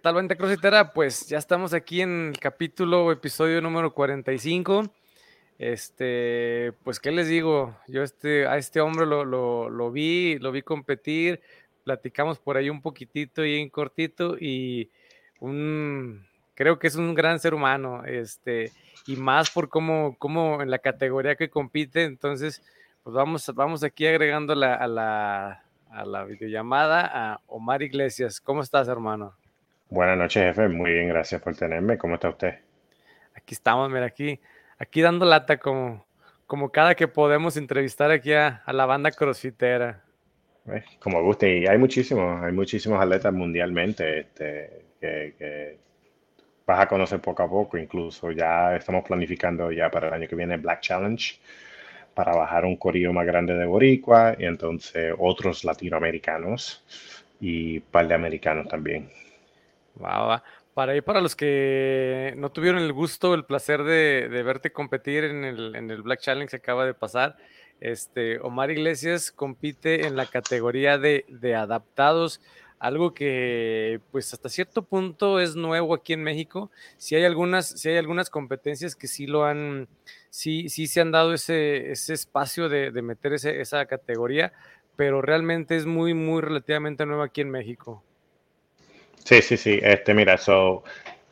[0.00, 0.92] Hola, ¿qué tal, Vente Crositera?
[0.94, 4.84] Pues ya estamos aquí en el capítulo, episodio número 45.
[5.58, 7.76] Este, pues, ¿qué les digo?
[7.86, 11.42] Yo este, a este hombre lo, lo, vi, lo vi competir,
[11.84, 14.88] platicamos por ahí un poquitito y en cortito y
[15.38, 16.24] un,
[16.54, 18.72] creo que es un gran ser humano, este,
[19.06, 22.62] y más por cómo, cómo en la categoría que compite, entonces,
[23.02, 28.40] pues vamos, vamos aquí agregando a, la, a la videollamada a Omar Iglesias.
[28.40, 29.34] ¿Cómo estás, hermano?
[29.90, 30.68] Buenas noches, jefe.
[30.68, 31.98] Muy bien, gracias por tenerme.
[31.98, 32.60] ¿Cómo está usted?
[33.34, 34.38] Aquí estamos, mira, aquí,
[34.78, 36.06] aquí dando lata como,
[36.46, 40.00] como cada que podemos entrevistar aquí a, la banda crossfitera.
[40.68, 45.78] Eh, como guste, y hay muchísimos, hay muchísimos atletas mundialmente este, que,
[46.64, 47.76] vas a conocer poco a poco.
[47.76, 51.36] Incluso ya estamos planificando ya para el año que viene Black Challenge
[52.14, 56.84] para bajar un corillo más grande de Boricua y entonces otros latinoamericanos
[57.40, 59.10] y un par de americanos también.
[60.74, 65.44] Para ir para los que no tuvieron el gusto, el placer de, verte competir en
[65.44, 67.36] el, Black Challenge que acaba de pasar,
[67.80, 71.24] este, Omar Iglesias compite en la categoría de,
[71.56, 72.40] adaptados,
[72.78, 76.70] algo que pues hasta cierto punto es nuevo aquí en México.
[76.96, 79.88] Si hay algunas, si hay algunas competencias que sí lo han,
[80.30, 84.52] sí, sí se han dado ese, ese espacio de, meter esa categoría,
[84.96, 88.02] pero realmente es muy, muy relativamente nuevo aquí en México.
[89.24, 89.80] Sí, sí, sí.
[89.82, 90.82] Este, mira, eso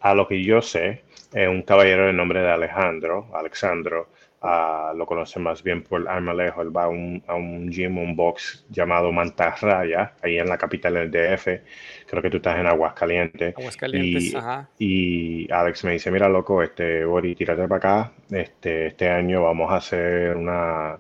[0.01, 4.09] a lo que yo sé, es un caballero de nombre de Alejandro, Alexandro,
[4.43, 8.15] uh, lo conoce más bien por Armalejo, él va a un, a un gym, un
[8.17, 11.47] box llamado Mantarraya, ahí en la capital del DF,
[12.07, 13.57] creo que tú estás en Aguascalientes.
[13.57, 14.69] Aguascalientes, y, ajá.
[14.79, 19.71] Y Alex me dice, mira, loco, este, Bori, tírate para acá, este, este año vamos
[19.73, 20.99] a hacer una,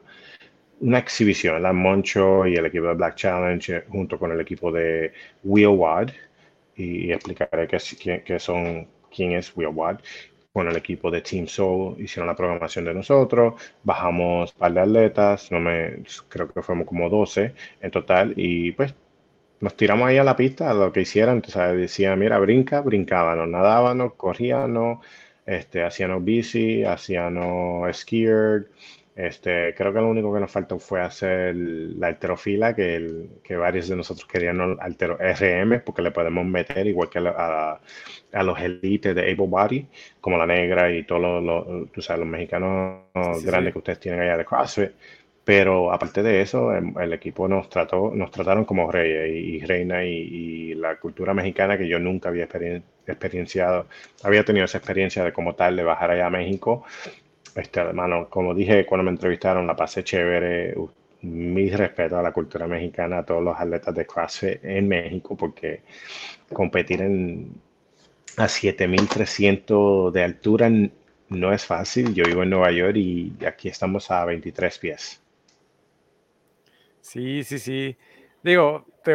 [0.81, 5.13] una exhibición, la Moncho y el equipo de Black Challenge junto con el equipo de
[5.45, 6.11] Wheelwad,
[6.79, 9.75] y explicaré qué, son, quién es Wheel
[10.53, 14.81] Con el equipo de Team Soul hicieron la programación de nosotros, bajamos un par de
[14.81, 18.95] atletas, no me, creo que fuimos como 12 en total y pues
[19.61, 23.49] nos tiramos ahí a la pista, a lo que hicieran, entonces decía, mira, brinca, brincábamos,
[23.49, 25.05] nadábamos, corríamos,
[25.47, 28.69] este, hacíamos bici, hacíamos skier,
[29.19, 33.57] este, creo que lo único que nos faltó fue hacer la alterofila, que, el, que
[33.57, 37.81] varios de nosotros querían altero RM, porque le podemos meter igual que a,
[38.33, 39.87] a, los elites de Able Body,
[40.21, 43.07] como la negra y todos los, tú sabes, los mexicanos
[43.43, 44.93] grandes que ustedes tienen allá de CrossFit.
[45.43, 50.05] Pero aparte de eso, em, el, equipo nos trató, nos trataron como reyes y, reina
[50.05, 52.47] y, la cultura mexicana que yo nunca había
[53.07, 53.87] experienciado,
[54.23, 56.85] había tenido esa experiencia de como tal de bajar allá a México
[57.59, 60.75] este, hermano, como dije cuando me entrevistaron, la pasé chévere.
[61.23, 65.83] Mi respeto a la cultura mexicana, a todos los atletas de CrossFit en México, porque
[66.53, 67.61] competir en,
[68.37, 70.71] a 7300 de altura
[71.29, 72.15] no es fácil.
[72.15, 75.21] Yo vivo en Nueva York y aquí estamos a 23 pies.
[77.01, 77.97] Sí, sí, sí.
[78.43, 79.15] Digo, te,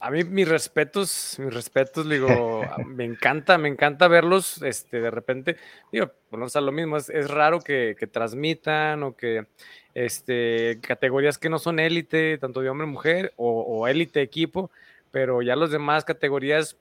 [0.00, 2.28] a mí mis respetos, mis respetos, digo,
[2.86, 5.56] me encanta, me encanta verlos, este, de repente,
[5.92, 9.46] digo, bueno, o lo mismo, es, raro que, transmitan o que,
[9.94, 14.70] este, categorías que no son élite, tanto de hombre mujer o, élite equipo,
[15.10, 16.78] pero ya los demás categorías,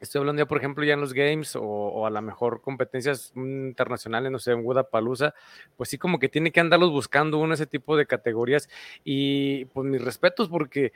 [0.00, 4.32] estoy hablando ya, por ejemplo, ya en los games o, a lo mejor competencias internacionales,
[4.32, 5.34] no sé, en Palusa,
[5.76, 8.68] pues sí como que tiene que andarlos buscando uno ese tipo de categorías
[9.04, 10.92] y pues mis respetos porque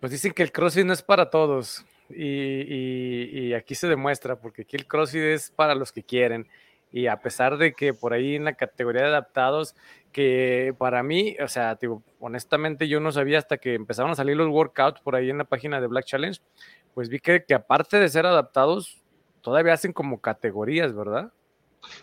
[0.00, 1.84] pues dicen que el CrossFit no es para todos.
[2.10, 6.48] Y, aquí se demuestra, porque aquí el CrossFit es para los que quieren.
[6.90, 9.74] Y a pesar de que por ahí en la categoría de adaptados,
[10.12, 11.78] que para mí, o sea,
[12.18, 15.44] honestamente yo no sabía hasta que empezaron a salir los workouts por ahí en la
[15.44, 16.40] página de Black Challenge,
[16.94, 18.98] pues vi que, aparte de ser adaptados,
[19.42, 21.30] todavía hacen como categorías, ¿verdad?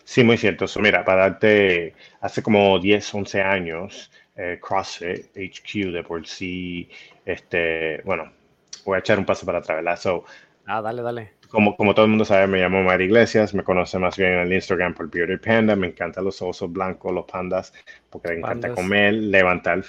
[0.04, 0.66] Sí, muy cierto.
[0.80, 6.88] mira, para darte, hace como 10, 11 años, eh, CrossFit HQ de por sí,
[7.26, 8.32] este, bueno,
[8.84, 9.98] voy a echar un paso para atrás, ¿verdad?
[9.98, 10.24] So,
[10.64, 11.32] ah, dale, dale.
[11.48, 14.38] Como, como todo el mundo sabe, me llamo María Iglesias, me conoce más bien en
[14.40, 17.72] el Instagram por Beauty Panda, me encantan los osos blancos, los pandas,
[18.10, 19.84] porque me encanta comer, levantar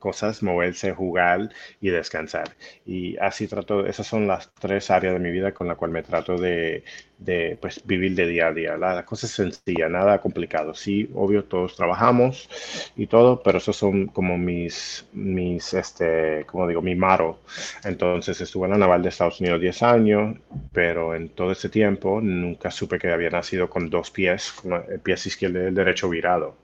[0.00, 1.50] cosas, moverse, jugar
[1.80, 2.56] y descansar.
[2.84, 6.02] Y así trato, esas son las tres áreas de mi vida con la cual me
[6.02, 6.82] trato de,
[7.18, 8.76] de pues, vivir de día a día.
[8.76, 10.74] La, cosa es sencilla, nada complicado.
[10.74, 12.48] Sí, obvio, todos trabajamos
[12.96, 17.38] y todo, pero esos son como mis, mis este, como digo, mi maro.
[17.84, 20.36] Entonces estuve en la Naval de Estados Unidos 10 años,
[20.72, 25.00] pero en todo ese tiempo nunca supe que había nacido con dos pies, con el
[25.00, 26.56] pie izquierdo y el derecho virado.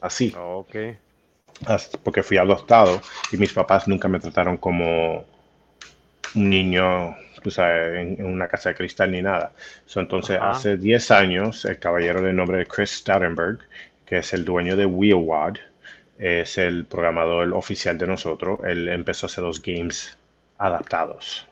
[0.00, 0.34] Así.
[0.36, 0.76] ok
[2.02, 3.00] porque fui adoptado
[3.32, 5.24] y mis papás nunca me trataron como
[6.34, 7.16] un niño
[7.46, 9.52] tú sabes, en, una casa de cristal ni nada.
[9.94, 13.60] entonces, hace 10 años, el caballero de nombre de Chris Starenberg,
[14.04, 15.54] que es el dueño de Wheelwad,
[16.18, 18.58] es el programador oficial de nosotros.
[18.64, 20.18] Él empezó a hacer los games
[20.58, 21.46] adaptados.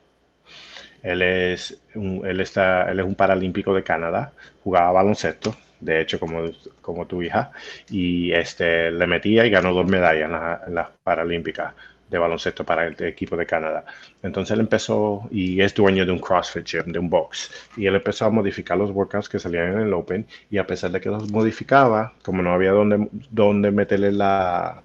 [1.05, 4.33] Él es un, él está, él es un paralímpico de Canadá,
[4.65, 5.55] jugaba baloncesto,
[5.85, 6.51] de hecho como,
[6.81, 7.53] como tu hija,
[7.91, 10.31] y este, le metía y ganó dos medallas
[10.67, 11.75] en las paralímpicas
[12.11, 13.85] de baloncesto para el equipo de Canadá.
[14.23, 17.95] Entonces él empezó y es dueño de un CrossFit gym, de un box, y él
[17.95, 21.09] empezó a modificar los workouts que salían en el Open y a pesar de que
[21.09, 24.83] los modificaba, como no había donde, donde meterle la,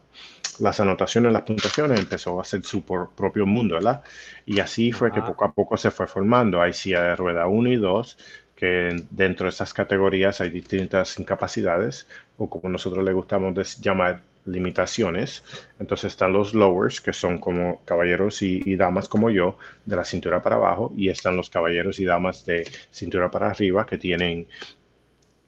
[0.60, 4.02] las anotaciones, las puntuaciones, empezó a hacer su propio mundo, ¿verdad?
[4.46, 6.62] Y así fue que poco a poco se fue formando.
[6.74, 8.18] Silla de rueda 1 y 2,
[8.60, 12.08] que dentro de esas categorías hay distintas incapacidades,
[12.38, 15.44] o como nosotros le gustamos llamar limitaciones.
[15.80, 20.44] Entonces están los lowers, que son como caballeros y, damas como yo, de la cintura
[20.44, 24.46] para abajo, y están los caballeros y damas de cintura para arriba, que tienen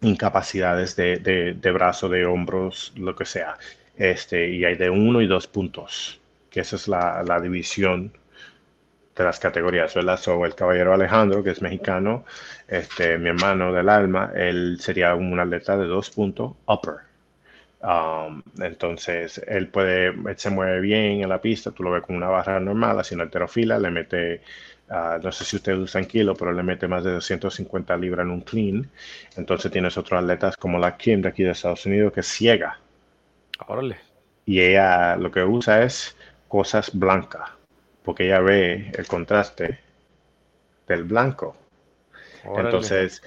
[0.01, 3.57] incapacidades de, de, brazo, de hombros, lo que sea.
[3.97, 8.13] Este, y hay de uno y dos puntos, que esa es la, la división
[9.15, 10.17] de las categorías, ¿verdad?
[10.17, 12.25] So, el caballero Alejandro, que es mexicano,
[12.67, 17.11] este, mi hermano del alma, él sería un atleta de dos puntos upper
[17.83, 22.15] Um, entonces, él puede, él se mueve bien en la pista, tú lo ves con
[22.15, 24.41] una barra normal, haciendo alterofila, le mete,
[24.89, 28.31] uh, no sé si ustedes usan kilo, pero le mete más de 250 libras en
[28.31, 28.89] un clean.
[29.35, 32.79] Entonces tienes otros atletas como la Kim de aquí de Estados Unidos que es ciega.
[33.67, 33.97] Órale.
[34.45, 36.15] Y ella lo que usa es
[36.47, 37.49] cosas blancas,
[38.03, 39.79] porque ella ve el contraste
[40.87, 41.55] del blanco.
[42.43, 43.21] Entonces,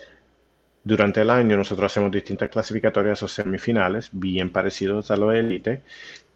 [0.83, 5.83] durante el año nosotros hacemos distintas clasificatorias o semifinales, bien parecidos a lo de élite,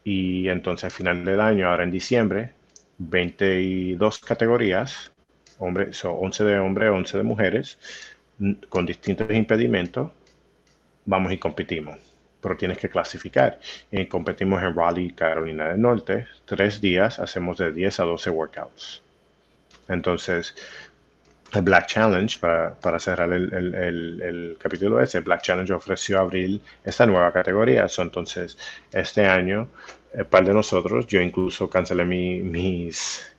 [0.05, 2.55] y entonces al final del año, ahora en diciembre,
[2.99, 5.13] 22 categorías,
[5.59, 7.79] hombre, son 11 de hombres, 11 de mujeres,
[8.69, 10.11] con distintos impedimentos,
[11.05, 12.08] vamos y competimos.
[12.41, 13.59] Pero tienes que clasificar.
[13.91, 16.27] Y competimos en Raleigh, Carolina del Norte.
[16.45, 19.03] Tres días, hacemos de 10 a 12 workouts.
[19.89, 20.55] Entonces,
[21.53, 26.61] el Black Challenge, para, para cerrar el, el, el, capítulo ese, Black Challenge ofreció abrir
[26.85, 27.87] esta nueva categoría.
[27.99, 28.59] entonces,
[28.93, 29.69] este año,
[30.13, 33.33] el par de nosotros, yo incluso cancelé mis,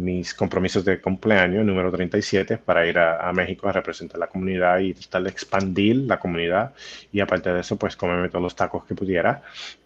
[0.00, 4.94] mis compromisos de cumpleaños número 37 para ir a, México a representar la comunidad y
[4.94, 6.72] tal expandir la comunidad.
[7.12, 9.42] Y aparte de eso pues comerme todos los tacos que pudiera.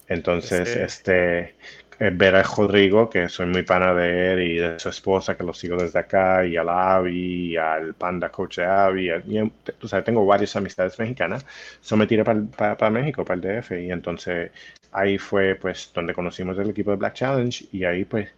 [0.08, 1.54] Entonces este
[2.00, 5.44] eh, ver a Rodrigo, que soy muy pana de él y de su esposa, que
[5.44, 9.52] lo sigo desde acá, y a la Avi, y al panda coach de Avi, y,
[9.78, 11.46] tú sabes, tengo varias amistades mexicanas,
[11.80, 14.50] so me tiré para México, para el DF, y entonces
[14.90, 18.28] ahí fue pues donde conocimos el equipo de Black Challenge, y ahí pues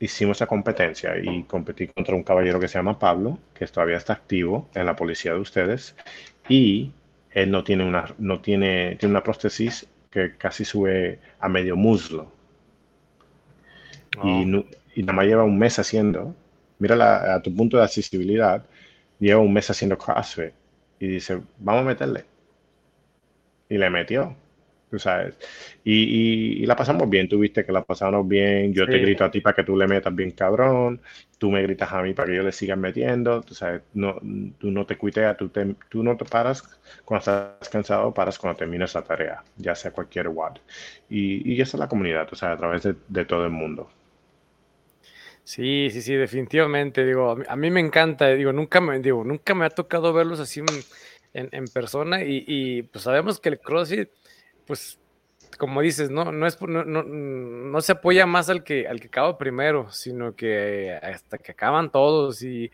[0.00, 4.12] hicimos la competencia y competí contra un caballero que se llama Pablo, que todavía está
[4.12, 5.96] activo en la policía de ustedes,
[6.48, 6.92] y
[7.30, 12.32] él no tiene una, no tiene, tiene una prótesis que casi sube a medio muslo.
[14.24, 16.34] Y, nada más lleva un mes haciendo,
[16.78, 18.64] mira a tu punto de accesibilidad,
[19.18, 20.52] lleva un mes haciendo CrossFit
[20.98, 22.24] y dice, vamos a meterle.
[23.68, 24.34] Y le metió,
[24.96, 25.34] tú sabes.
[25.84, 29.40] Y, la pasamos bien, tú viste que la pasamos bien, yo te grito a ti
[29.40, 31.00] para que tú le metas bien cabrón,
[31.38, 34.16] tú me gritas a mí para que yo le siga metiendo, tú sabes, no,
[34.58, 35.50] tú no te cuiteas, tú,
[35.90, 36.62] tú no te paras
[37.04, 40.56] cuando estás cansado, paras cuando terminas la tarea, ya sea cualquier WAD.
[41.10, 43.90] Y, y esa es la comunidad, tú sabes, a través de, de todo el mundo.
[45.44, 47.06] Sí, sí, sí, definitivamente.
[47.06, 48.26] Digo, a mí, me encanta.
[48.30, 50.60] Digo, nunca me, digo, nunca me ha tocado verlos así
[51.36, 54.08] en, persona y, pues sabemos que el CrossFit,
[54.66, 54.98] pues,
[55.58, 59.38] como dices, no, no es, no, no, se apoya más al que, al que acaba
[59.38, 62.70] primero, sino que hasta que acaban todos y,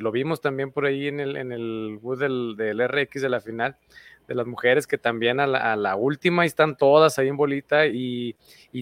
[0.00, 3.40] lo vimos también por ahí en el, en el boot del, del RX de la
[3.40, 3.76] final
[4.26, 8.34] de las mujeres que también a la, última están todas ahí en bolita y,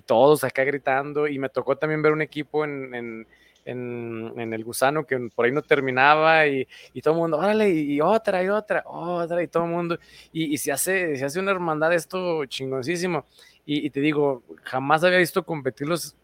[0.06, 1.28] todos acá gritando.
[1.28, 3.26] Y me tocó también ver un equipo en,
[3.64, 6.66] el gusano que por ahí no terminaba y,
[7.02, 9.98] todo el mundo, órale, y, otra, y otra, otra, y todo el mundo.
[10.32, 13.26] Y, se, hace, se hace una hermandad esto chingoncísimo.
[13.66, 16.16] Y, te digo, jamás había visto competirlos,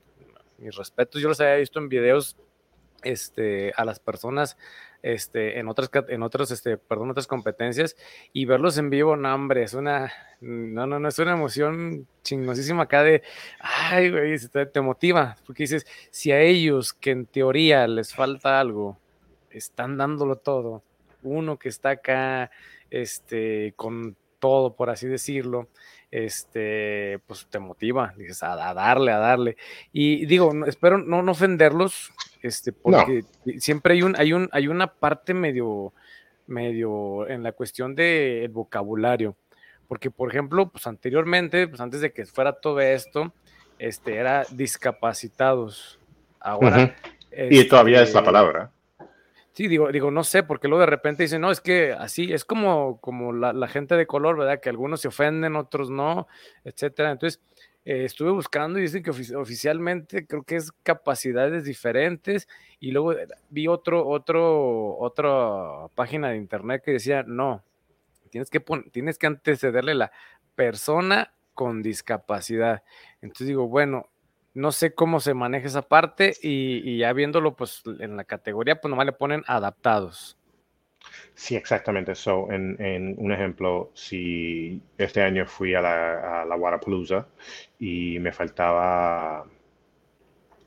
[0.58, 2.36] mis respetos, yo los había visto en videos
[3.02, 4.58] este, a las personas
[5.02, 7.96] este, en otras, en este, perdón, otras competencias
[8.32, 12.82] y verlos en vivo, no, hombre, es una, no, no, no, es una emoción chingosísima
[12.82, 13.22] acá de,
[13.60, 18.60] ay, güey, te, te motiva, porque dices, si a ellos que en teoría les falta
[18.60, 18.98] algo,
[19.50, 20.82] están dándolo todo,
[21.22, 22.50] uno que está acá,
[22.90, 25.68] este, con todo, por así decirlo,
[26.10, 29.56] este, pues te motiva, dices, a, darle, a darle.
[29.92, 33.24] Y digo, espero no ofenderlos, este, porque
[33.58, 35.92] siempre hay un, hay un, hay una parte medio,
[36.46, 39.36] medio en la cuestión del vocabulario.
[39.88, 43.32] Porque, por ejemplo, pues anteriormente, pues antes de que fuera todo esto,
[43.78, 45.98] este, era discapacitados.
[46.38, 46.96] Ahora.
[47.32, 48.70] y todavía es la este, palabra.
[49.52, 52.44] Sí, digo, digo, no sé, porque luego de repente dicen, no, es que así, es
[52.44, 54.60] como, como la, gente de color, ¿verdad?
[54.60, 56.28] Que algunos se ofenden, otros no,
[56.64, 57.10] etcétera.
[57.10, 57.42] Entonces,
[57.84, 62.48] eh, estuve buscando y dicen que oficialmente creo que es capacidades diferentes.
[62.78, 67.62] Y luego eh, vi otro, otro, otra página de internet que decía, no,
[68.30, 68.60] tienes que,
[68.92, 70.12] tienes que antecederle la
[70.54, 72.82] persona con discapacidad.
[73.20, 74.08] Entonces digo, bueno,
[74.54, 78.90] no sé cómo se maneja esa parte y, ya viéndolo pues en la categoría, pues
[78.90, 80.36] nomás le ponen adaptados.
[81.34, 82.14] Sí, exactamente.
[82.14, 87.26] So, en, un ejemplo, si este año fui a la, a la
[87.78, 89.46] y me faltaba,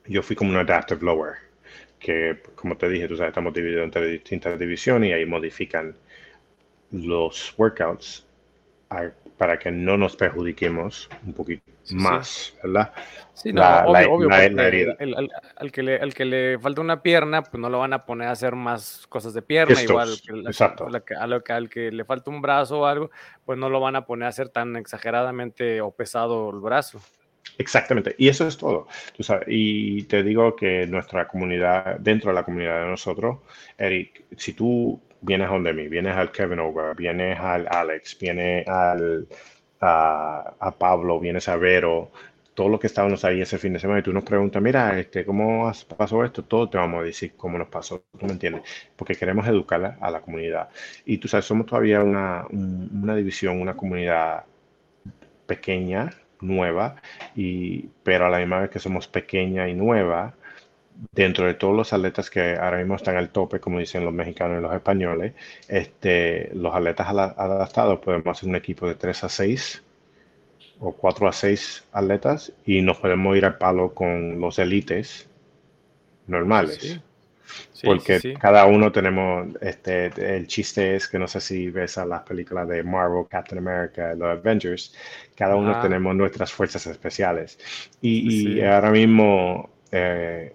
[0.08, 1.36] yo fui como un adaptive lower,
[2.00, 5.96] que como te dije, tú sabes, estamos divididos entre distintas divisiones y ahí modifican
[6.92, 8.26] los workouts
[9.38, 12.94] para que no nos perjudiquemos un poquito más, ¿verdad?
[13.34, 17.80] Sí, no, obvio, al, que le, al que le falta una pierna, pues no lo
[17.80, 20.10] van a poner a hacer más cosas de pierna, igual
[20.46, 20.88] exacto.
[21.18, 23.12] al que le falta un brazo o algo,
[23.44, 27.02] pues no lo van a poner a hacer tan exageradamente o pesado el brazo.
[27.58, 28.88] Exactamente, y eso es todo.
[29.16, 33.40] Tú sabes, y te digo que nuestra comunidad, dentro de la comunidad de nosotros,
[33.78, 39.28] Eric, si tú vienes donde mí, vienes al Kevin Over, vienes al Alex, vienes al,
[39.80, 42.12] a, Pablo, vienes a Vero,
[42.54, 45.26] todo lo que estábamos ahí ese fin de semana y tú nos preguntas, mira, este,
[45.26, 46.44] ¿cómo pasó esto?
[46.44, 48.64] Todo te vamos a decir cómo nos pasó, ¿tú me entiendes?
[48.96, 50.70] Porque queremos educar a la comunidad.
[51.06, 54.44] Y tú sabes, somos todavía una, una división, una comunidad
[55.48, 56.12] pequeña,
[56.42, 56.96] nueva,
[57.36, 60.36] y, pero a la misma vez que somos pequeña y nueva,
[61.12, 64.60] dentro de todos los atletas que ahora mismo están al tope, como dicen los mexicanos
[64.60, 65.34] y los españoles,
[65.68, 69.84] este, los atletas adaptados podemos hacer un equipo de 3 a 6
[70.80, 75.28] o 4 a 6 atletas y nos podemos ir al palo con los élites
[76.28, 77.00] normales.
[77.84, 80.08] porque cada uno tenemos, este,
[80.38, 84.16] el chiste es que no sé si ves a las películas de Marvel, Captain America,
[84.16, 84.96] los Avengers,
[85.36, 87.60] cada uno tenemos nuestras fuerzas especiales.
[88.02, 90.54] Y, y ahora mismo eh,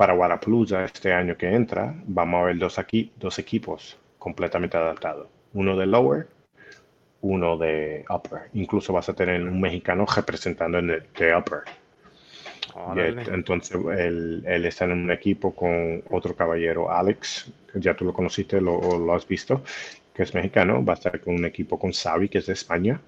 [0.00, 5.28] para Guaraplusa este año que entra, vamos a ver dos, aquí, dos equipos completamente adaptados.
[5.52, 6.26] Uno de lower,
[7.20, 8.48] uno de upper.
[8.54, 11.64] Incluso vas a tener un mexicano representando en el de upper.
[13.30, 18.80] entonces él, está en un equipo con otro caballero, Alex, ya tú lo conociste, lo,
[18.98, 19.62] lo has visto,
[20.14, 23.00] que es mexicano, va a estar con un equipo con Xavi, que es de España,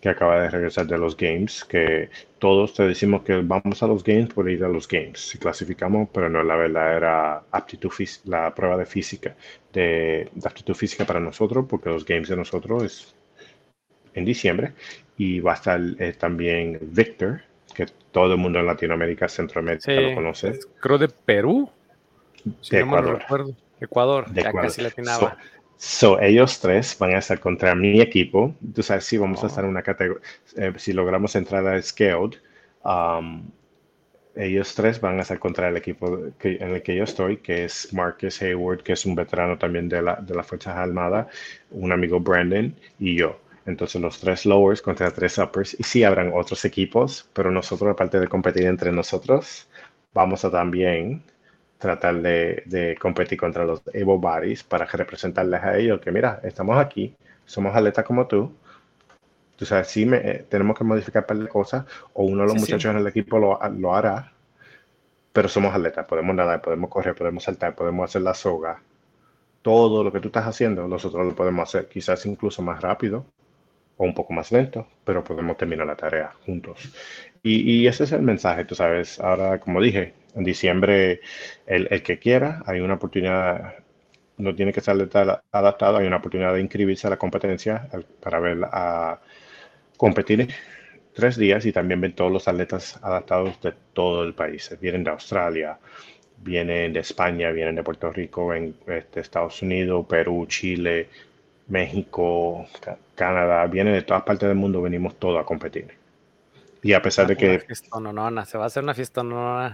[0.00, 4.02] que acaba de regresar de los Games, que todos te decimos que vamos a los
[4.02, 5.20] Games por ir a los Games.
[5.20, 7.92] Si clasificamos, pero no la verdadera aptitud,
[8.24, 9.36] la prueba de física,
[9.72, 13.14] de, aptitud física para nosotros, porque los Games de nosotros es
[14.14, 14.72] en diciembre.
[15.18, 17.42] Y va a estar eh, también Victor,
[17.74, 20.60] que todo el mundo en Latinoamérica, Centroamérica lo conoce.
[20.80, 21.70] Creo de Perú.
[22.70, 23.22] de Ecuador.
[23.80, 25.18] Ecuador, ya casi latinaba.
[25.18, 25.36] So,
[26.20, 28.54] ellos tres van a estar contra mi equipo.
[28.74, 30.22] Tú sabes, si vamos a estar en una categoría,
[30.56, 32.36] eh, si logramos entrar a Scaled,
[32.84, 33.50] um,
[34.36, 37.92] ellos tres van a estar contra el equipo en el que yo estoy, que es
[37.92, 41.26] Marcus Hayward, que es un veterano también de la, de las Fuerzas Armadas,
[41.70, 43.38] un amigo Brandon y yo.
[43.66, 45.76] Entonces los tres lowers contra tres uppers.
[45.78, 49.68] Y sí habrán otros equipos, pero nosotros, aparte de competir entre nosotros,
[50.12, 51.22] vamos a también
[51.80, 57.16] tratar de, competir contra los Evo Bodies para representarles a ellos que, mira, estamos aquí,
[57.44, 58.54] somos atletas como tú.
[59.56, 62.48] Tú sabes, sí me, eh, tenemos que modificar un par de cosas, o uno de
[62.48, 64.32] los muchachos en el equipo lo, lo, hará,
[65.32, 68.82] pero somos atletas, podemos nadar, podemos correr, podemos saltar, podemos hacer la soga.
[69.62, 73.26] Todo lo que tú estás haciendo, nosotros lo podemos hacer, quizás incluso más rápido
[74.04, 76.92] un poco más lento, pero podemos terminar la tarea juntos.
[77.42, 79.18] Y, ese es el mensaje, tú sabes.
[79.20, 81.20] Ahora, como dije, en diciembre,
[81.66, 83.74] el, el, que quiera, hay una oportunidad,
[84.36, 84.96] no tiene que estar
[85.52, 87.88] adaptado, hay una oportunidad de inscribirse a la competencia
[88.20, 89.20] para ver a
[89.96, 90.48] competir
[91.14, 94.76] tres días y también ver todos los atletas adaptados de todo el país.
[94.80, 95.78] Vienen de Australia,
[96.38, 101.08] vienen de España, vienen de Puerto Rico, en este, Estados Unidos, Perú, Chile,
[101.70, 102.66] México,
[103.14, 105.88] Canadá, vienen de todas partes del mundo, venimos todos a competir.
[106.82, 107.64] Y a pesar de que...
[107.92, 109.72] No, no, no, se va a hacer una fiesta no,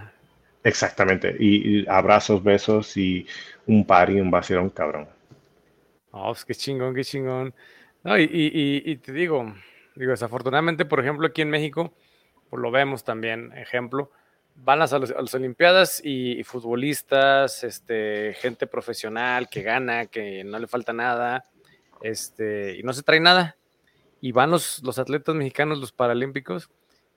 [0.63, 1.35] Exactamente.
[1.39, 3.25] Y, abrazos, besos y
[3.65, 5.07] un par y un vacilón, cabrón.
[6.11, 7.53] Oh, pues qué chingón, qué chingón.
[8.03, 9.53] No, y, y, y, te digo,
[9.95, 11.93] digo, desafortunadamente, por ejemplo, aquí en México,
[12.49, 14.11] pues lo vemos también, ejemplo,
[14.55, 20.93] van a las, Olimpiadas y, futbolistas, este, gente profesional que gana, que no le falta
[20.93, 21.45] nada,
[22.01, 23.57] este, y no se trae nada.
[24.19, 26.69] Y van los, los atletas mexicanos, los paralímpicos,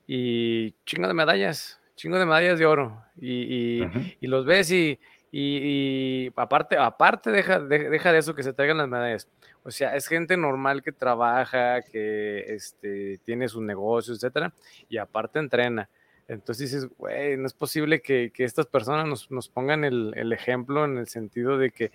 [0.07, 3.03] y chingo de medallas, chingo de medallas de oro.
[3.21, 3.81] Y,
[4.21, 9.29] los ves y, aparte, aparte deja, deja de eso que se traigan las medallas.
[9.63, 14.53] O sea, es gente normal que trabaja, que este, tiene sus negocios, etcétera,
[14.89, 15.89] y aparte entrena.
[16.31, 21.09] Entonces dices, güey, no es posible que, estas personas nos, pongan el, ejemplo en el
[21.09, 21.91] sentido de que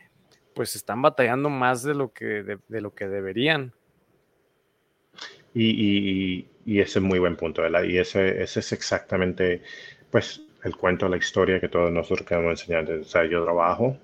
[0.56, 3.74] pues están batallando más de lo que, de, lo que deberían.
[5.54, 7.84] Y, ese es muy buen punto, ¿verdad?
[7.84, 9.62] Y ese, ese es exactamente,
[10.10, 12.90] pues, el cuento, la historia que todos nosotros queremos enseñar.
[12.90, 13.98] O sea, yo trabajo,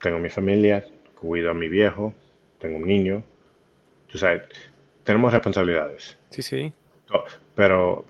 [0.00, 0.84] tengo mi familia,
[1.20, 2.14] cuido a mi viejo,
[2.58, 3.22] tengo un niño.
[4.06, 4.42] Tú sabes,
[5.04, 6.16] tenemos responsabilidades.
[6.30, 6.72] Sí, sí.
[7.54, 8.04] Pero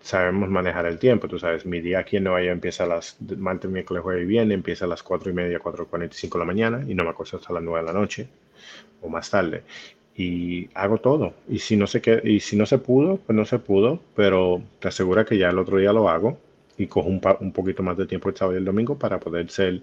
[0.00, 3.16] sabemos manejar el tiempo, tú sabes, mi día aquí en Nueva York empieza a las,
[3.38, 6.84] martes, miércoles, jueves y viernes, empieza a las 4 y media, 4.45 de la mañana
[6.86, 8.28] y no me acuesto hasta las 9 de la noche
[9.00, 9.62] o más tarde.
[10.16, 11.34] Y hago todo.
[11.48, 14.88] Y si no se, y si no se pudo, pues no se pudo, pero te
[14.88, 16.38] asegura que ya el otro día lo hago
[16.76, 19.50] y cojo un, un poquito más de tiempo el sábado y el domingo para poder
[19.50, 19.80] ser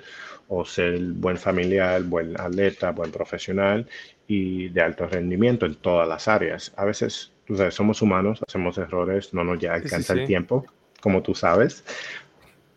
[0.48, 3.88] o ser buen familiar, buen atleta, buen profesional
[4.27, 6.74] y de alto rendimiento en todas las áreas.
[6.77, 10.65] A veces tú sabes, somos humanos, hacemos errores, no nos alcanza el tiempo,
[11.01, 11.84] como tú sabes,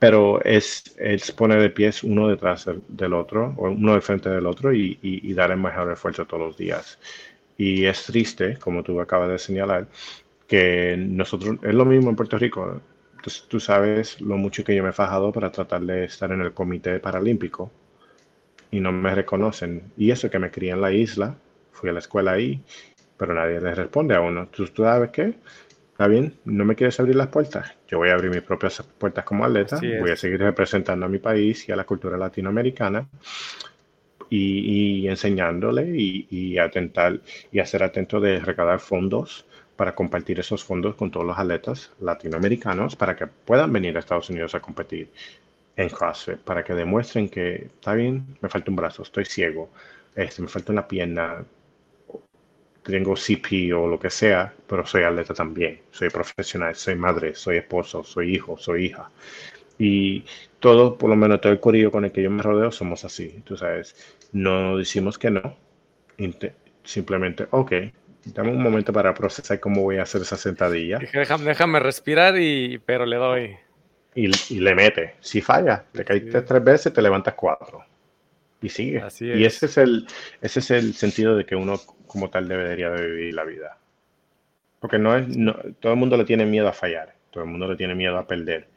[0.00, 4.46] pero es, es poner de pies uno detrás del otro, o uno de frente del
[4.46, 6.98] otro y, y, dar el mejor esfuerzo todos los días.
[7.56, 9.86] Y es triste, como tú acabas de señalar,
[10.48, 12.80] que nosotros, es lo mismo en Puerto Rico,
[13.12, 16.40] Entonces, tú sabes lo mucho que yo me he fajado para tratar de estar en
[16.40, 17.70] el comité paralímpico
[18.72, 19.92] y no me reconocen.
[19.96, 21.36] Y eso que me crié en la isla,
[21.70, 22.60] fui a la escuela ahí
[23.16, 24.48] pero nadie le responde a uno.
[24.48, 25.34] ¿Tú, sabes qué?
[25.92, 27.72] Está bien, no me quieres abrir las puertas.
[27.88, 31.18] Yo voy a abrir mis propias puertas como atleta, voy a seguir representando a mi
[31.18, 33.06] país y a la cultura latinoamericana
[34.28, 37.20] y, enseñándole y, y, atentar
[37.52, 39.46] y hacer atento de recaudar fondos
[39.76, 44.30] para compartir esos fondos con todos los atletas latinoamericanos para que puedan venir a Estados
[44.30, 45.10] Unidos a competir
[45.76, 49.70] en CrossFit, para que demuestren que está bien, me falta un brazo, estoy ciego,
[50.14, 51.44] este, me falta una pierna,
[52.84, 57.56] tengo CP o lo que sea, pero soy atleta también, soy profesional, soy madre, soy
[57.56, 59.10] esposo, soy hijo, soy hija.
[59.78, 60.24] Y
[60.60, 63.42] todo, por lo menos todo el corillo con el que yo me rodeo, somos así.
[63.44, 63.96] Tú sabes,
[64.32, 65.56] no decimos que no,
[66.84, 67.72] simplemente, ok,
[68.26, 70.98] dame un momento para procesar cómo voy a hacer esa sentadilla.
[70.98, 73.56] Déjame, déjame respirar, y, pero le doy.
[74.14, 74.28] Y,
[74.60, 75.14] le mete.
[75.20, 77.84] Si falla, te caíste tres veces, te levantas cuatro.
[78.64, 79.04] Y sigue.
[79.20, 80.06] Y ese es, el,
[80.40, 83.76] ese es el sentido de que uno como tal debería de vivir la vida.
[84.80, 85.26] Porque no es,
[85.80, 88.26] todo el mundo le tiene miedo a fallar, todo el mundo le tiene miedo a
[88.26, 88.68] perder.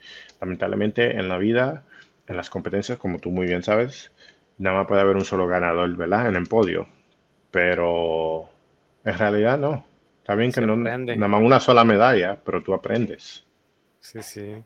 [0.41, 1.85] Lamentablemente en la vida,
[2.27, 4.11] en las competencias, como tú muy bien sabes,
[4.57, 6.27] nada más puede haber un solo ganador, ¿verdad?
[6.27, 6.85] En el podio.
[7.49, 8.49] Pero
[9.05, 9.85] en realidad no.
[10.19, 13.45] Está bien que no, nada más una sola medalla, pero tú aprendes.
[14.01, 14.63] Sí, sí.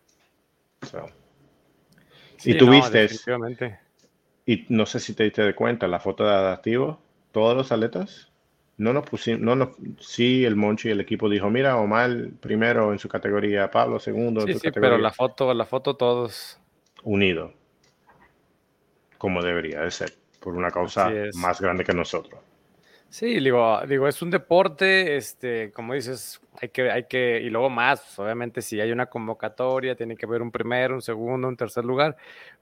[2.44, 3.08] y tú viste,
[4.46, 7.00] y no sé si te diste de cuenta, la foto de adaptivo,
[7.32, 8.32] todos los atletas
[8.78, 12.92] no nos pusimos, no nos, sí, el Monchi y el equipo dijo, mira, Omar primero
[12.92, 16.60] en su categoría, Pablo segundo en su sí, Pero la foto, la foto todos.
[17.04, 17.52] Unidos.
[19.20, 22.40] Como debería de ser, por una causa más grande que nosotros.
[23.12, 27.70] Sí, digo, digo, es un deporte, este, como dices, hay que, hay que, y luego
[27.70, 31.58] más, pues, obviamente si hay una convocatoria, tiene que haber un primero, un segundo, un
[31.58, 32.16] tercer lugar,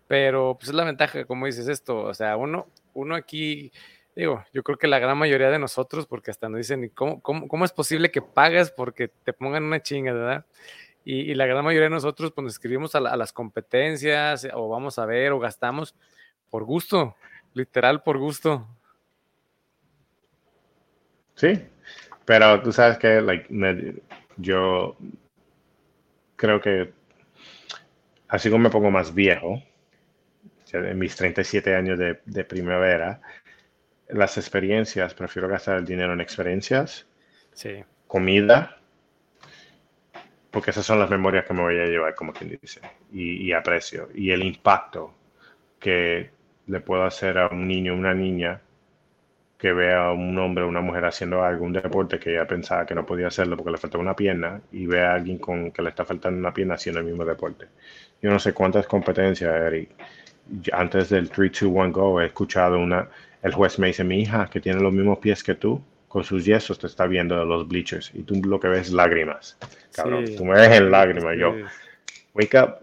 [0.09, 3.71] pero pues es la ventaja, como dices esto, o sea, uno, uno aquí
[4.15, 7.63] digo, yo creo que la gran mayoría de nosotros, porque hasta nos dicen, ¿cómo, cómo,
[7.63, 10.45] es posible que pagas porque te pongan una chinga, verdad?
[11.05, 15.31] Y, la gran mayoría de nosotros, cuando escribimos a, las competencias, o vamos a ver,
[15.31, 15.93] o gastamos
[16.49, 17.15] por gusto,
[17.53, 18.67] literal por gusto.
[21.35, 21.67] Sí,
[22.25, 23.47] pero tú sabes que like,
[24.37, 24.97] yo
[26.35, 26.93] creo que
[28.27, 29.61] así como me pongo más viejo,
[30.73, 33.21] en mis 37 años de, de primavera,
[34.09, 37.07] las experiencias, prefiero gastar el dinero en experiencias,
[37.53, 37.83] sí.
[38.07, 38.77] comida,
[40.51, 44.09] porque esas son las memorias que me voy a llevar, como quien dice, y, aprecio,
[44.13, 45.13] y el impacto
[45.79, 46.31] que
[46.67, 48.61] le puedo hacer a un niño, una niña,
[49.57, 52.95] que vea a un hombre o una mujer haciendo algún deporte que ella pensaba que
[52.95, 55.89] no podía hacerlo porque le faltaba una pierna y ve a alguien con que le
[55.89, 57.67] está faltando una pierna haciendo el mismo deporte.
[58.21, 59.89] Yo no sé cuántas competencias, Eric.
[60.71, 63.07] Antes del 3, 2, 1, go he escuchado una,
[63.43, 66.43] el juez me dice, mi hija, que tiene los mismos pies que tú, con sus
[66.43, 69.57] yesos te está viendo de los bleachers y tú lo que ves es lágrimas.
[69.93, 71.37] Cabrón, tú me ves en lágrimas.
[71.37, 71.55] Yo,
[72.33, 72.79] wake up,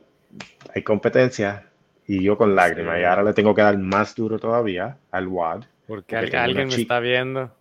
[0.75, 1.67] hay competencia
[2.07, 3.01] y yo con lágrimas.
[3.01, 5.65] Y ahora le tengo que dar más duro todavía al WAD.
[5.87, 7.53] Porque, alguien me está viendo.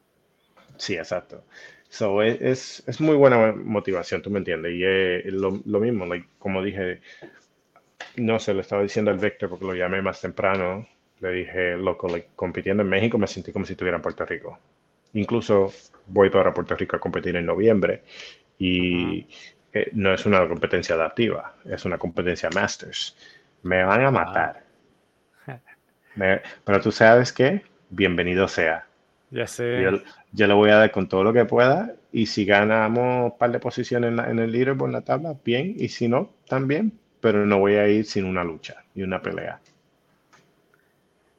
[0.78, 1.44] Sí, exacto.
[1.90, 4.74] So, es, es, muy buena motivación, tú me entiendes.
[4.74, 6.06] Y es lo, mismo,
[6.38, 7.02] como dije,
[8.18, 10.88] no se lo estaba diciendo al Víctor porque lo llamé más temprano.
[11.20, 14.60] Le dije, loco, compitiendo en México me sentí como si estuviera en Puerto Rico.
[15.14, 15.72] Incluso
[16.08, 18.04] voy para Puerto Rico a competir en noviembre
[18.60, 19.28] y
[19.74, 23.16] eh, no es una competencia adaptiva, es una competencia Masters.
[23.64, 24.64] Me van a matar.
[26.64, 28.88] pero tú sabes qué, bienvenido sea.
[29.32, 29.84] Ya sé.
[30.32, 33.52] Yo, lo voy a dar con todo lo que pueda y si ganamos un par
[33.52, 36.94] de posiciones en, en el leaderboard en la tabla, bien, y si no, también,
[37.26, 39.60] pero no voy a ir sin una lucha y una pelea.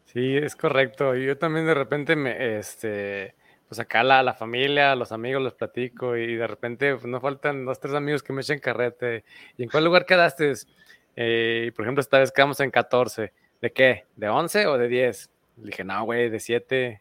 [0.07, 1.15] Sí, es correcto.
[1.15, 3.37] Yo también de repente me, este,
[3.69, 7.65] pues acá la, la familia, los amigos los platico y de repente pues, no faltan
[7.65, 9.23] dos, tres amigos que me echen carrete.
[9.57, 10.55] ¿Y en cuál lugar quedaste?
[11.15, 13.33] Eh, por ejemplo, esta vez quedamos en 14.
[13.63, 14.07] ¿De qué?
[14.17, 15.31] ¿De 11 o de 10?
[15.59, 17.01] Le dije, no, güey, de 7.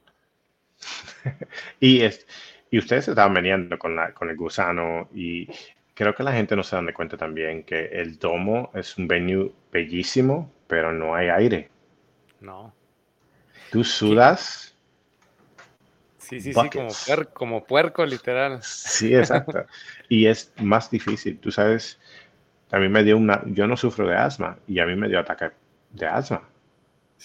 [1.79, 2.27] y, es,
[2.69, 5.49] y ustedes estaban veniendo con, la, con el gusano y
[5.95, 9.07] creo que la gente no se dan de cuenta también que el domo es un
[9.07, 11.69] venue bellísimo, pero no hay aire.
[12.41, 12.71] No.
[13.71, 14.75] Tú sudas.
[16.19, 16.89] Sí, sí, sí, como,
[17.33, 18.59] como puerco, literal.
[18.61, 19.65] Sí, exacto.
[20.09, 21.39] y es más difícil.
[21.39, 21.99] Tú sabes,
[22.71, 25.19] a mí me dio una, yo no sufro de asma y a mí me dio
[25.19, 25.51] ataque
[25.91, 26.41] de asma.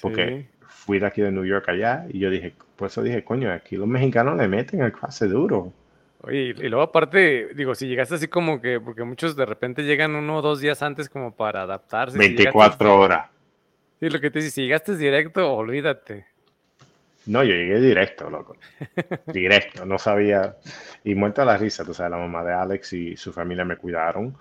[0.00, 3.50] Porque fui de aquí de New York allá y yo dije, por eso dije, coño,
[3.52, 5.72] aquí los mexicanos le meten el clase duro.
[6.22, 10.14] Oye, y luego aparte, digo, si llegaste así como que, porque muchos de repente llegan
[10.14, 12.18] uno o dos días antes como para adaptarse.
[12.18, 13.30] 24 horas.
[14.00, 16.26] Sí, lo que te dice, si llegaste directo, olvídate.
[17.26, 18.56] No, yo llegué directo, loco.
[19.26, 20.56] directo, no sabía.
[21.04, 24.36] Y muerta la risa, tú sabes, la mamá de Alex y su familia me cuidaron.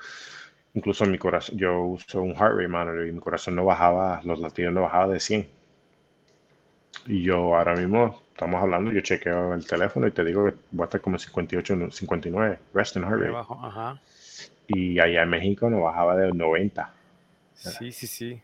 [0.73, 4.39] Incluso mi corazón, yo uso un heart rate monitor y mi corazón no bajaba, los
[4.39, 5.58] latidos no bajaba de 100.
[7.05, 10.83] Y yo ahora mismo, estamos hablando, yo chequeo el teléfono y te digo que voy
[10.83, 13.99] a estar como 58, 59, resting heart rate.
[14.67, 16.93] Y allá en México no bajaba de 90.
[17.53, 18.41] Sí, sí, sí.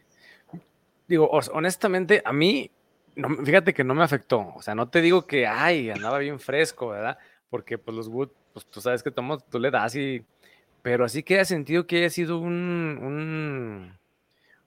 [1.07, 2.71] Digo, honestamente, a mí,
[3.15, 4.53] no, fíjate que no me afectó.
[4.55, 7.17] O sea, no te digo que, ay, andaba bien fresco, ¿verdad?
[7.49, 10.25] Porque pues los Wood, pues tú sabes que tomas, tú le das y
[10.85, 13.97] pero así que haya sentido que haya sido un,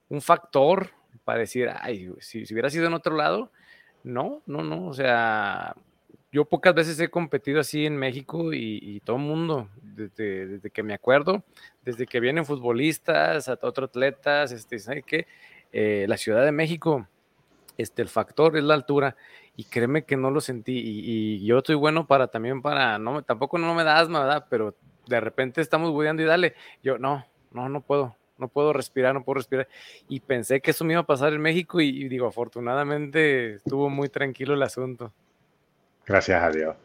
[0.09, 0.89] un, factor
[1.23, 3.53] para decir, ay, si, hubiera sido en otro lado,
[4.03, 5.75] no, no, no, o sea,
[6.31, 10.93] yo pocas veces he competido así en México y, todo el mundo, desde, que me
[10.93, 11.43] acuerdo,
[11.83, 15.27] desde que vienen futbolistas, a otros atletas, este, ¿sabe qué?
[15.71, 17.07] Eh, la Ciudad de México,
[17.77, 19.15] este, el factor es la altura
[19.55, 23.23] y créeme que no lo sentí y, y, yo estoy bueno para también para, no,
[23.23, 24.45] tampoco no me da asma, ¿verdad?
[24.49, 24.75] Pero
[25.07, 26.55] de repente estamos budeando y dale.
[26.83, 29.67] Yo, no, no, no puedo, no puedo respirar, no puedo respirar.
[30.07, 34.09] Y pensé que eso me iba a pasar en México y, digo, afortunadamente estuvo muy
[34.09, 35.11] tranquilo el asunto.
[36.05, 36.75] Gracias a Dios.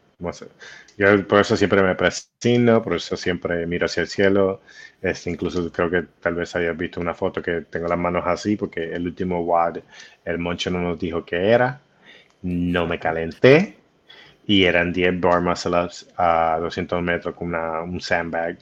[0.97, 4.61] Yo por eso siempre me presino, por eso siempre miro hacia el cielo.
[5.01, 8.55] Este, incluso creo que tal vez hayas visto una foto que tengo las manos así,
[8.55, 9.79] porque el último WAD,
[10.23, 11.81] el moncho no nos dijo qué era.
[12.41, 13.75] No me calenté,
[14.47, 15.87] y eran 10 bar muscle
[16.17, 18.57] a 200 metros con un sandbag,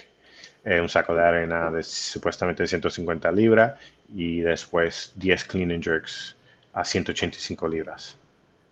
[0.66, 3.74] eh, un saco de arena de supuestamente 150 libras
[4.14, 6.36] y después 10 clean and jerks
[6.74, 8.18] a 185 libras.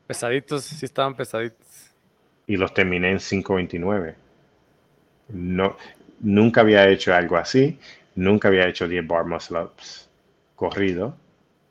[0.08, 1.92] Pesaditos, sí estaban pesaditos.
[2.48, 4.16] Y los terminé en 529.
[5.30, 5.78] No,
[6.20, 7.80] nunca había hecho algo así,
[8.16, 10.10] nunca había hecho 10 bar muscle ups
[10.56, 11.16] corrido,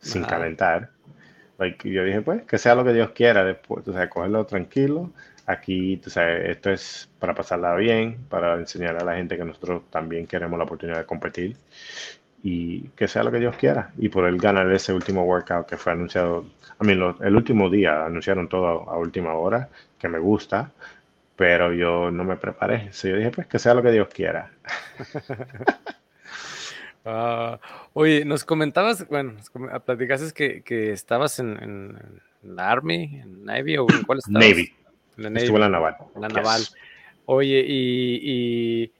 [0.01, 0.91] sin calentar.
[1.59, 5.11] Like, yo dije, pues, que sea lo que Dios quiera después, o sea, cogerlo tranquilo,
[5.51, 9.83] Aquí, tú sabes, esto es para pasarla bien, para enseñar a la gente que nosotros
[9.91, 11.57] también queremos la oportunidad de competir
[12.43, 13.93] y que sea lo que Dios quiera.
[13.99, 16.47] Y por el ganar ese último workout que fue anunciado,
[16.79, 20.71] a mí el último día anunciaron todo a última hora, que me gusta,
[21.37, 22.91] pero yo no me preparé.
[22.93, 24.51] yo dije, pues que sea lo que Dios quiera.
[27.03, 27.59] Ah,
[27.95, 29.37] oye, nos comentabas, bueno,
[29.87, 34.47] platicaste que, que estabas en, en, la Army, en Navy o en cuál estabas?
[34.47, 34.75] Navy.
[35.21, 35.97] Estuvo en la naval.
[36.17, 36.63] la naval.
[37.27, 38.93] Oye, y,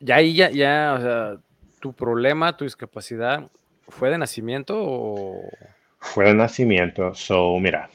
[0.00, 1.36] ya ahí, ya, ya, o sea,
[1.80, 3.50] tu problema, tu discapacidad,
[3.88, 5.50] ¿fue de nacimiento o...?
[5.98, 7.88] Fue de nacimiento, so, mira,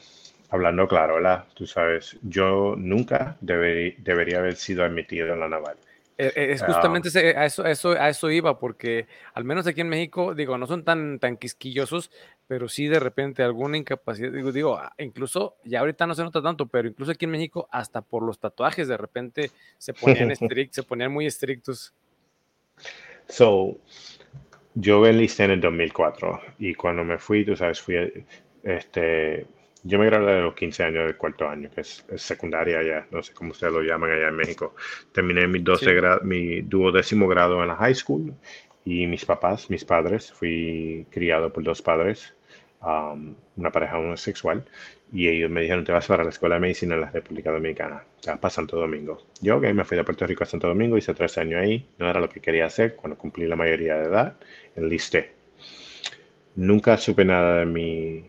[0.50, 1.44] hablando claro, ¿verdad?
[1.54, 5.76] Tú sabes, yo nunca debería haber sido admitido en la naval.
[6.20, 9.88] Eh, eh, es justamente a, eso, eso, a eso iba, porque al menos aquí en
[9.88, 12.10] México, digo, no son tan, tan quisquillosos,
[12.48, 16.42] pero sí de repente alguna incapacidad, digo, digo, ah, incluso, ya ahorita no se nota
[16.42, 20.32] tanto, pero incluso aquí en México, hasta por los tatuajes, de repente se ponían,
[20.70, 21.94] se ponían muy estrictos.
[23.28, 23.76] So,
[24.74, 27.96] yo enlisté en el 2004 y cuando me fui, tú sabes, fui,
[28.62, 29.46] este,
[29.82, 33.22] yo me gradué de los 15 años del cuarto año, que es, secundaria allá, no
[33.22, 34.74] sé cómo ustedes lo llaman allá en México.
[35.12, 38.34] Terminé mi, 12 mi duodécimo grado en la high school
[38.86, 42.34] y mis papás, mis padres, fui criado por dos padres,
[42.82, 44.64] um, una pareja homosexual,
[45.12, 48.02] y ellos me dijeron, te vas para la Escuela de Medicina en la República Dominicana,
[48.20, 49.22] te vas para Santo Domingo.
[49.40, 52.08] Yo, ok, me fui de Puerto Rico a Santo Domingo, hice tres años ahí, no
[52.08, 54.36] era lo que quería hacer, cuando cumplí la mayoría de edad,
[54.76, 55.32] enlisté.
[56.56, 58.24] Nunca supe nada de mi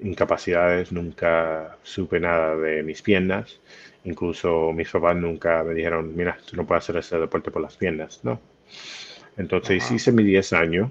[0.00, 3.60] incapacidades, nunca supe nada de mis piernas.
[4.04, 7.76] Incluso mis papás nunca me dijeron, mira, tú no puedes hacer ese deporte por las
[7.76, 8.40] piernas, ¿no?
[9.36, 10.90] Entonces hice mis 10 años.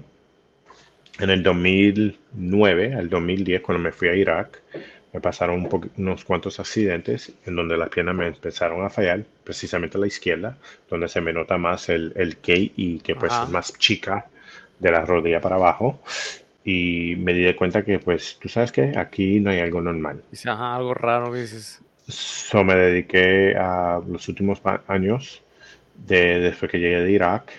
[1.18, 4.62] En el 2009 al 2010, cuando me fui a Irak,
[5.12, 10.00] me pasaron unos cuantos accidentes en donde las piernas me empezaron a fallar, precisamente a
[10.00, 10.56] la izquierda,
[10.88, 14.26] donde se me nota más el, el y que pues es más chica
[14.78, 16.00] de la rodilla para abajo
[16.64, 20.22] y me di de cuenta que, pues, tú sabes que aquí no hay algo normal.
[20.44, 21.80] Ajá, algo raro, dices.
[22.06, 25.42] So me dediqué a los últimos años,
[26.06, 27.52] de, después que llegué de Irak,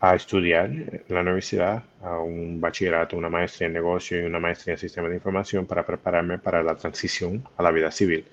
[0.00, 4.74] a estudiar en la universidad, a un bachillerato, una maestría en negocio y una maestría
[4.74, 8.24] en sistema de información para prepararme para la transición a la vida civil.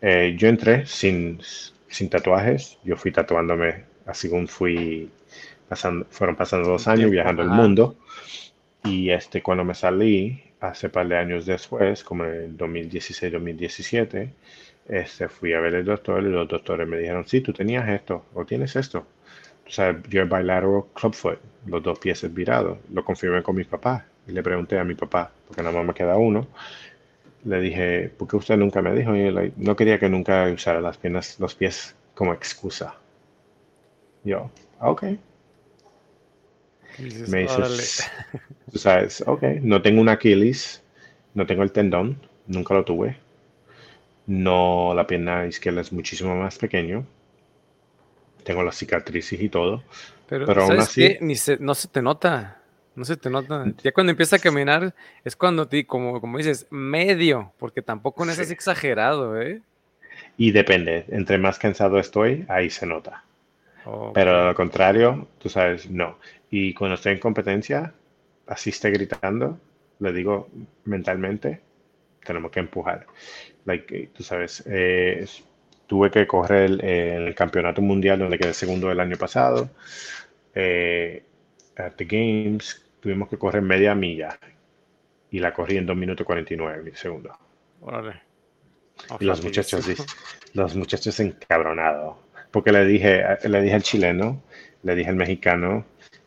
[0.00, 1.40] Eh, yo entré sin,
[1.88, 5.10] sin tatuajes, yo fui tatuándome así como fui
[5.68, 7.96] pasando, fueron pasando dos años viajando el mundo.
[8.84, 14.30] Y este, cuando me salí, hace par de años después, como en el 2016-2017,
[14.88, 18.26] este, fui a ver el doctor y los doctores me dijeron, sí, tú tenías esto
[18.34, 19.06] o tienes esto.
[19.66, 22.78] O sea, yo el bilateral clubfoot, los dos pies virados.
[22.92, 25.94] Lo confirmé con mi papá y le pregunté a mi papá, porque nada más me
[25.94, 26.46] queda uno.
[27.44, 29.14] Le dije, ¿por qué usted nunca me dijo?
[29.16, 32.94] Y no quería que nunca usara las piernas, los pies como excusa.
[34.24, 34.50] Yo,
[34.80, 35.04] ok,
[37.26, 38.10] me dices,
[38.72, 40.82] tú sabes, ok, no tengo un Aquiles,
[41.34, 43.16] no tengo el tendón, nunca lo tuve.
[44.26, 47.06] No, la pierna izquierda es muchísimo más pequeño.
[48.44, 49.82] Tengo las cicatrices y todo.
[50.28, 51.16] Pero, aún así.
[51.20, 52.60] Ni no se te nota.
[52.94, 53.64] No se te nota.
[53.82, 58.30] Ya cuando empieza a caminar es cuando, ti, como, como dices, medio, porque tampoco no
[58.30, 59.60] es exagerado, ¿eh?
[60.36, 61.04] Y depende.
[61.08, 63.24] Entre más cansado estoy, ahí se nota.
[64.14, 66.18] Pero al contrario, tú sabes, no.
[66.50, 67.92] Y cuando estoy en competencia,
[68.46, 69.58] así esté gritando,
[69.98, 70.48] le digo
[70.84, 71.60] mentalmente,
[72.24, 73.06] tenemos que empujar.
[73.66, 75.26] Like, tú sabes, eh,
[75.86, 79.70] tuve que correr el, campeonato mundial donde quedé segundo el año pasado.
[80.54, 81.22] Eh,
[81.76, 84.38] at the Games tuvimos que correr media milla
[85.30, 87.36] y la corrí en 2 minutos 49 segundos.
[87.80, 88.22] Órale.
[89.20, 89.86] Y los muchachos,
[90.54, 92.16] los muchachos encabronados.
[92.50, 94.42] Porque le dije, le dije al chileno,
[94.84, 95.84] le dije al mexicano,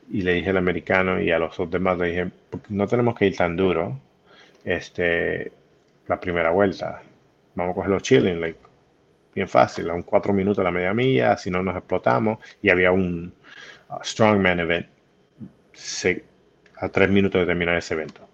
[0.10, 2.32] y le dije al americano y a los demás, le dije,
[2.70, 4.00] no tenemos que ir tan duro
[4.64, 5.52] este,
[6.08, 7.02] la primera vuelta.
[7.56, 8.60] Vamos a coger los chilling, like,
[9.38, 12.40] bien fácil, a un cuatro minutos a la media milla, si no nos explotamos.
[12.62, 13.34] Y había un
[13.90, 14.88] uh, strongman event
[16.78, 18.28] a tres minutos de terminar ese evento.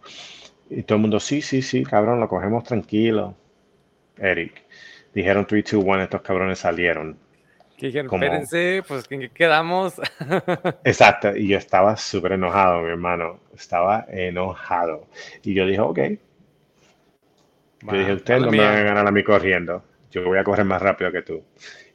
[0.69, 3.35] Y todo el mundo, sí, sí, sí, cabrón, lo cogemos tranquilo.
[4.17, 4.63] Eric,
[5.13, 7.17] dijeron 3, 2, 1, estos cabrones salieron
[7.87, 9.95] dijeron, espérense, pues ¿en qué quedamos?
[10.83, 15.07] Exacto, y yo estaba súper enojado, mi hermano, estaba enojado.
[15.43, 15.99] Y yo dije, ok.
[17.81, 19.83] yo dije, ustedes no me van a ganar a mí corriendo,
[20.13, 21.43] yo voy a correr más rápido que tú.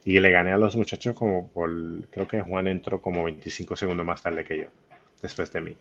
[0.05, 1.71] Y le gané a los muchachos como por,
[2.11, 4.65] creo que Juan entró como 25 segundos más tarde que yo,
[5.23, 5.77] después de mí.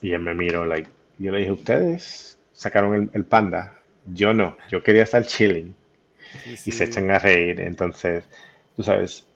[0.00, 4.56] Y él me miró, like, yo le dije, ustedes sacaron el, el panda, yo no,
[4.70, 5.74] yo quería estar chilling.
[6.64, 8.24] Y se echan a reír, entonces
[8.74, 9.26] tú sabes,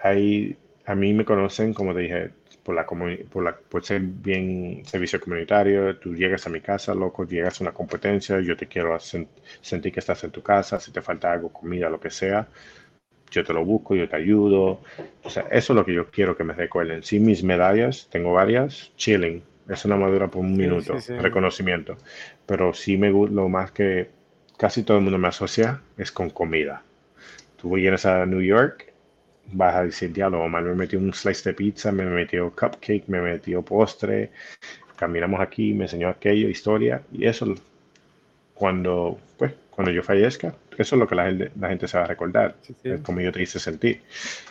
[0.00, 2.30] ahí a mí me conocen, como te dije,
[2.62, 7.26] por, la, por, la, por ser bien servicio comunitario, tú llegas a mi casa, loco,
[7.26, 11.02] llegas a una competencia, yo te quiero sentir que estás en tu casa, si te
[11.02, 12.48] falta algo, comida, lo que sea,
[13.30, 14.80] yo te lo busco, yo te ayudo.
[15.22, 17.02] O sea, eso es lo que yo quiero que me recuerden.
[17.02, 21.96] Sí, mis medallas, tengo varias, chilling, es una madura por un minuto, reconocimiento.
[22.46, 24.10] Pero sí me lo más que
[24.58, 26.82] casi todo el mundo me asocia es con comida
[27.62, 28.91] tú vienes a New York,
[29.46, 33.20] vas a decir, diablo, Omar me metió un slice de pizza, me metió cupcake, me
[33.20, 34.30] metió postre,
[34.96, 37.54] caminamos aquí, me enseñó aquello, historia, y eso,
[38.54, 42.04] cuando, pues, cuando yo fallezca, eso es lo que la gente, la gente se va
[42.04, 44.02] a recordar, es como yo te hice sentir.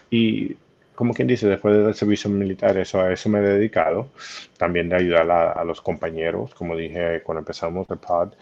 [0.10, 0.56] Y
[0.96, 4.10] como quien dice, después del servicio militar, eso, a eso me he dedicado,
[4.58, 8.34] también de ayudar a, a los compañeros, como dije cuando empezamos el pod,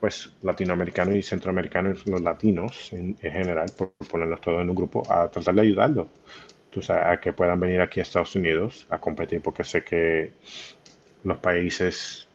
[0.00, 5.28] pues latinoamericanos y centroamericanos, los latinos en, general, por ponerlos todos en un grupo, a
[5.28, 6.06] tratar de ayudarlos,
[6.70, 10.32] tú sabes, a que puedan venir aquí a Estados Unidos a competir, porque sé que
[11.24, 12.26] los países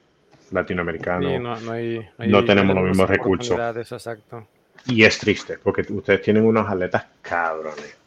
[0.51, 3.57] latinoamericanos no, tenemos los mismos recursos.
[3.91, 4.47] Exacto.
[4.87, 7.97] Y es triste, porque ustedes tienen unos atletas cabrones.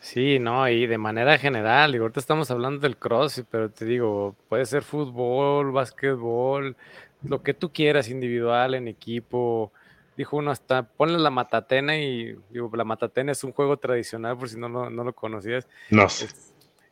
[0.00, 4.34] Sí, no, y de manera general, y ahorita estamos hablando del cross, pero te digo,
[4.48, 6.74] puede ser fútbol, básquetbol,
[7.22, 9.72] lo que tú quieras, individual, en equipo.
[10.16, 14.48] Dijo uno hasta, ponle la matatena y digo, la matatena es un juego tradicional, por
[14.48, 15.68] si no, no, lo conocías.
[15.90, 16.28] No sé.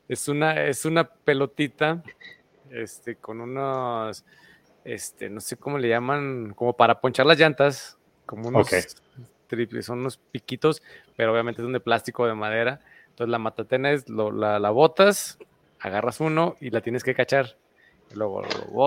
[0.09, 2.03] Es, una, es una pelotita
[2.71, 4.25] este, con unos,
[4.85, 8.69] este, no sé cómo le llaman, como para ponchar las llantas, como unos
[9.49, 10.83] triples, son unos piquitos,
[11.17, 12.81] pero obviamente son de plástico o de madera.
[13.09, 15.39] Entonces la matatena es, la, la botas,
[15.81, 17.57] agarras uno y la tienes que cachar.
[18.14, 18.42] Luego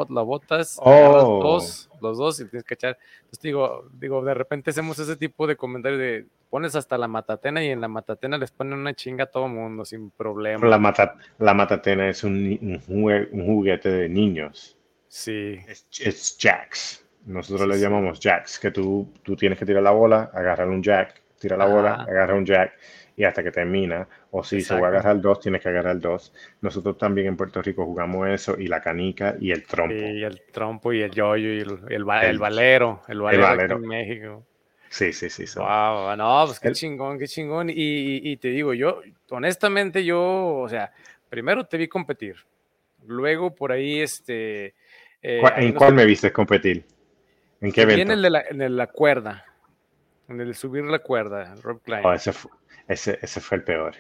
[0.10, 1.40] la botas, oh.
[1.44, 2.98] dos, los dos y tienes que cachar.
[3.20, 7.64] Entonces digo, digo, de repente hacemos ese tipo de comentarios de pones hasta la matatena
[7.64, 10.68] y en la matatena les ponen una chinga a todo mundo sin problema.
[10.68, 14.78] La, mata, la matatena es un, un, juguete de niños.
[15.08, 15.60] Sí.
[15.68, 17.06] Es, jacks.
[17.26, 21.22] Nosotros le llamamos jacks, que tú, tú tienes que tirar la bola, agarrar un jack,
[21.38, 22.74] tira la bola, agarra un jack
[23.20, 24.08] y hasta que termina.
[24.32, 26.34] O si se va a agarrar dos, tienes que agarrar dos.
[26.62, 29.94] Nosotros también en Puerto Rico jugamos eso y la canica y el trompo.
[29.94, 34.46] Y el trompo y el yoyo y el, el, el, valero, el valero, en México.
[34.88, 35.44] Sí, sí, sí.
[35.58, 37.70] Wow, no, pues qué chingón, qué chingón.
[37.70, 37.76] Y,
[38.24, 39.02] y, te digo, yo,
[39.32, 40.94] honestamente, yo, o sea,
[41.28, 42.38] primero te vi competir.
[43.06, 44.76] Luego por ahí, este.
[45.22, 46.86] Eh, ¿En cuál me viste competir?
[47.60, 48.02] ¿En qué evento?
[48.02, 49.44] En el de la, en la cuerda.
[50.30, 52.06] En el subir la cuerda, Rob Klein.
[52.06, 52.52] Oh, ese, fue,
[52.90, 53.96] ese, ese fue el peor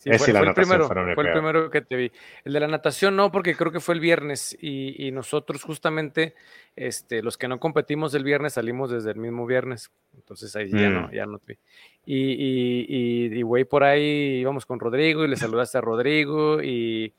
[0.00, 2.12] fue, el primero, fue el primero que te vi.
[2.44, 6.34] El de la natación no, porque creo que fue el viernes y, nosotros justamente,
[6.76, 10.88] este, los que no competimos el viernes salimos desde el mismo viernes, entonces ahí ya
[10.88, 11.12] no, mm.
[11.12, 11.58] ya no te vi.
[12.06, 17.12] Y, y, güey, por ahí íbamos con Rodrigo y le saludaste a Rodrigo y,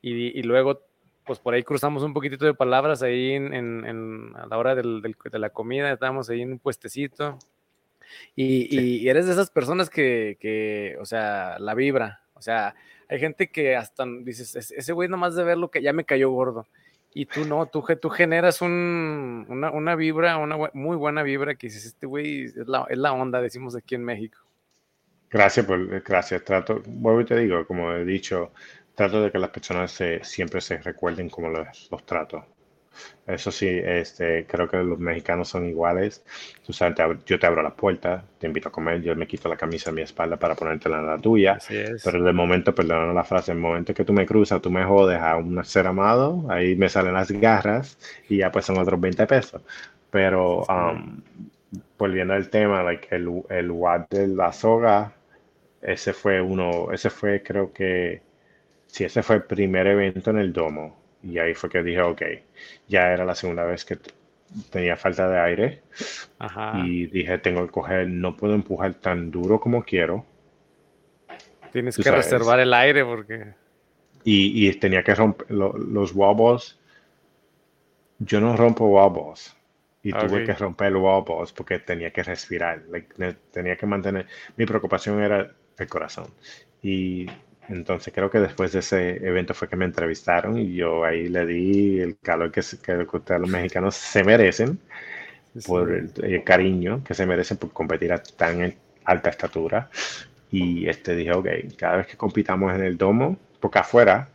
[0.00, 0.80] y, luego,
[1.24, 5.38] pues por ahí cruzamos un poquitito de palabras ahí en, a la hora del, de
[5.38, 7.38] la comida, estábamos ahí en un puestecito.
[8.34, 12.74] Y, eres de esas personas que, que, o sea, la vibra, o sea,
[13.08, 16.66] hay gente que hasta dices, ese güey nomás de verlo que ya me cayó gordo.
[17.14, 21.66] Y tú no, tú, tú generas un, una, una, vibra, una muy buena vibra que
[21.66, 24.38] dices, este güey es la, es la onda, decimos aquí en México.
[25.30, 26.42] Gracias, por, gracias.
[26.42, 28.52] Trato, vuelvo y te digo, como he dicho,
[28.94, 32.46] trato de que las personas se, siempre se recuerden como los, los trato.
[33.26, 36.24] Eso sí, este, creo que los mexicanos son iguales.
[36.66, 39.56] Tú sabes, yo te abro la puerta, te invito a comer, yo me quito la
[39.56, 41.58] camisa a mi espalda para ponerte en la tuya.
[42.04, 45.20] Pero de momento, perdón la frase, el momento que tú me cruzas, tú me jodes
[45.20, 47.96] a un ser amado, ahí me salen las garras
[48.28, 49.62] y ya pues son otros 20 pesos.
[50.10, 51.22] Pero um,
[51.98, 53.72] volviendo al tema, like, el, el
[54.10, 55.12] de la soga,
[55.80, 58.22] ese fue uno, ese fue creo que,
[58.86, 62.22] sí, ese fue el primer evento en el domo y ahí fue que dije, ok,
[62.88, 63.98] ya era la segunda vez que
[64.70, 65.82] tenía falta de aire.
[66.84, 70.26] Y dije, tengo que coger, no puedo empujar tan duro como quiero.
[71.72, 73.54] Tienes que reservar el aire porque...
[74.24, 76.78] Y, y tenía que romper los wobbles.
[78.18, 79.56] Yo no rompo wobbles.
[80.02, 82.82] Y tuve que romper los wobbles porque tenía que respirar.
[83.50, 84.26] tenía que mantener...
[84.56, 86.26] Mi preocupación era el corazón.
[86.82, 87.26] Y
[87.68, 91.46] entonces creo que después de ese evento fue que me entrevistaron y yo ahí le
[91.46, 94.78] di el calor que, que ustedes los mexicanos se merecen
[95.66, 99.90] por el, cariño que se merecen por competir a tan alta estatura.
[100.50, 104.28] Y este dije, ok, cada vez que compitamos en el domo, porque afuera...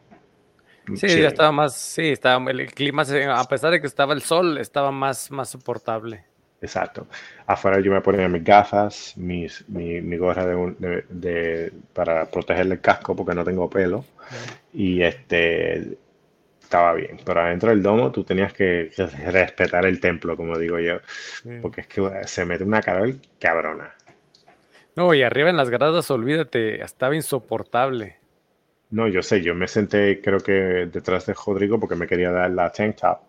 [0.96, 4.58] Sí, ya estaba más, sí, estaba, el clima, a pesar de que estaba el sol,
[4.58, 6.24] estaba más, más soportable.
[6.62, 7.08] Exacto.
[7.46, 12.82] Afuera yo me ponía mis gafas, mis, mi, mi gorra de, de, para proteger el
[12.82, 14.04] casco porque no tengo pelo.
[14.74, 15.98] Y este
[16.62, 17.18] estaba bien.
[17.24, 18.92] Pero adentro del domo tú tenías que
[19.26, 20.98] respetar el templo, como digo yo.
[21.62, 23.94] Porque es que se mete una calor cabrona.
[24.96, 28.18] No, y arriba en las gradas, olvídate, estaba insoportable.
[28.90, 32.50] No, yo sé, yo me senté creo que detrás de Rodrigo porque me quería dar
[32.50, 33.20] la tank top.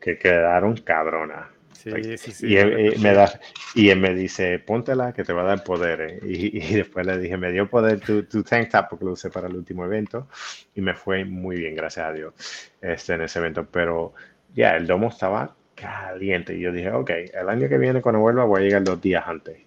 [0.00, 1.57] que quedaron cabronas.
[1.84, 3.40] Y, él, me da,
[3.74, 6.22] y él me dice, póntela que te va a dar poderes.
[6.22, 9.48] Y, después le dije, me dio poder tu, tu tank top porque lo usé para
[9.48, 10.28] el último evento.
[10.74, 12.34] Y me fue muy bien, gracias a Dios,
[12.80, 13.66] este, en ese evento.
[13.70, 14.14] Pero
[14.54, 16.56] ya, el domo estaba caliente.
[16.56, 19.24] Y yo dije, ok, el año que viene cuando vuelva voy a llegar dos días
[19.26, 19.58] antes.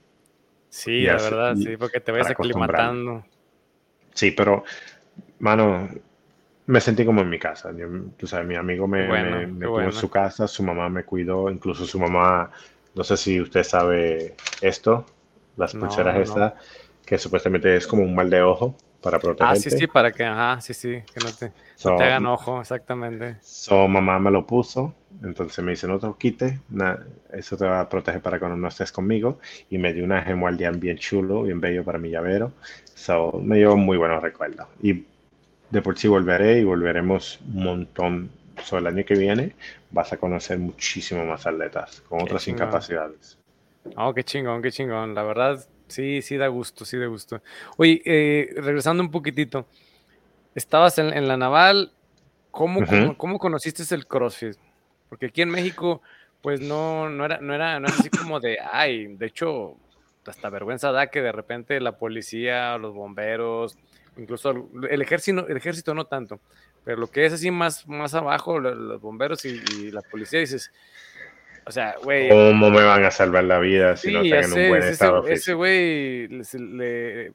[0.70, 3.26] Sí, la verdad, sí, porque te vas aclimatando.
[4.14, 4.64] Sí, pero,
[5.40, 5.90] mano,
[6.68, 7.72] me sentí como en mi casa.
[8.18, 12.00] tú sabes, mi amigo me, me, en su casa, su mamá me cuidó, incluso su
[12.00, 12.52] mamá,
[12.94, 15.06] no sé si usted sabe esto,
[15.58, 16.54] las pulseras estas,
[17.06, 19.54] que supuestamente es como un mal de ojo, para protegerte.
[19.54, 21.52] Ah, sí, sí, para que, ajá, sí, sí, que no te,
[21.82, 23.38] te hagan ojo, exactamente.
[23.42, 24.94] So, mamá me lo puso,
[25.24, 26.54] entonces me dice, no te lo quites,
[27.34, 29.40] eso te va a proteger para cuando no estés conmigo,
[29.70, 32.52] y me dio una gemualdian bien chulo, bien bello para mi llavero,
[32.94, 34.68] so, me dio muy buenos recuerdos.
[34.82, 35.06] Y
[35.72, 38.30] de por sí volveré y volveremos un montón.
[38.64, 39.56] So, el año que viene
[39.90, 43.38] vas a conocer muchísimo más atletas con otras incapacidades.
[43.96, 45.16] Oh, qué chingón, qué chingón.
[45.16, 47.42] La verdad, sí, sí da gusto, sí da gusto.
[47.78, 49.66] Oye, eh, regresando un poquitito,
[50.54, 51.92] estabas en, la naval,
[52.52, 52.82] ¿cómo,
[53.18, 54.58] cómo, conociste el CrossFit?
[55.10, 56.02] Porque aquí en México,
[56.42, 59.76] pues no, no, era, no, era, no era así como de, ay, de hecho,
[60.26, 63.78] hasta vergüenza da que de repente la policía, los bomberos,
[64.22, 66.40] incluso el ejército, el ejército no tanto,
[66.84, 70.72] pero lo que es así más, más abajo, los bomberos y, la policía, dices,
[71.66, 72.30] o sea, güey.
[72.30, 75.28] ¿Cómo me van a salvar la vida si no están en un buen estado?
[75.28, 77.34] Ese güey, le,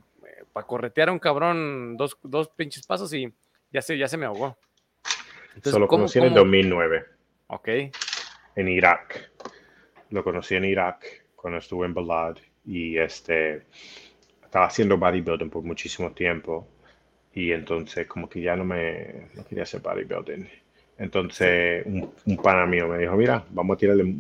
[0.53, 3.33] para corretear a un cabrón dos, dos pinches pasos y
[3.71, 4.57] ya se, ya se me ahogó.
[5.49, 7.05] Entonces, Solo conocí en el 2009.
[7.49, 7.69] Ok.
[8.57, 9.33] En Irak.
[10.11, 13.67] Lo conocí en Irak cuando estuve en Balad y este
[14.43, 16.69] estaba haciendo bodybuilding por muchísimo tiempo
[17.37, 20.49] y entonces como que ya no me no quería hacer bodybuilding.
[20.99, 24.15] Entonces un, un pana mío me dijo, mira, vamos a tirarle,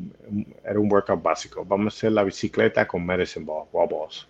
[0.64, 4.28] era un workout básico, vamos a hacer la bicicleta con medicine ball, balls.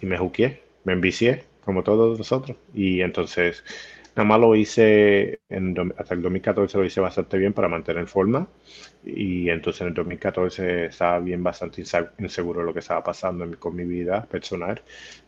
[0.00, 2.56] Y me juqué, me envicié, como todos nosotros.
[2.74, 3.64] Y entonces
[4.16, 8.46] Nada más lo hice en, hasta el 2014 lo hice bastante bien para mantener forma
[9.04, 11.82] y entonces en el 2014 estaba bien bastante
[12.18, 14.82] inseguro de lo que estaba pasando con mi vida personal,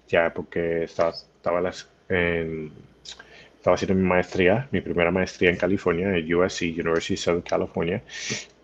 [0.09, 1.62] ya porque estaba, estaba,
[2.09, 8.03] estaba haciendo mi maestría, mi primera maestría en California, en USC, University of Southern California,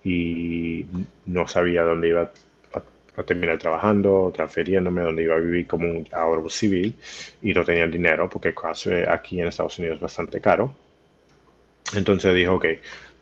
[0.05, 0.86] y
[1.26, 2.32] no sabía dónde iba
[3.16, 6.95] a terminar trabajando, transfiriéndome donde iba a vivir como un ahorro civil
[7.43, 8.55] y no tenía dinero porque
[9.09, 10.72] aquí en Estados Unidos es bastante caro.
[11.97, 12.66] Entonces dijo, ok,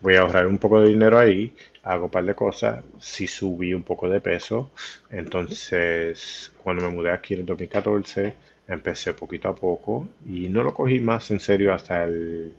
[0.02, 3.72] voy a ahorrar un poco de dinero ahí, hago un par de cosas, si subí
[3.72, 4.70] un poco de peso,
[5.10, 8.34] entonces cuando me mudé aquí en el 2014,
[8.68, 12.52] empecé poquito a poco y no lo cogí más en serio hasta el,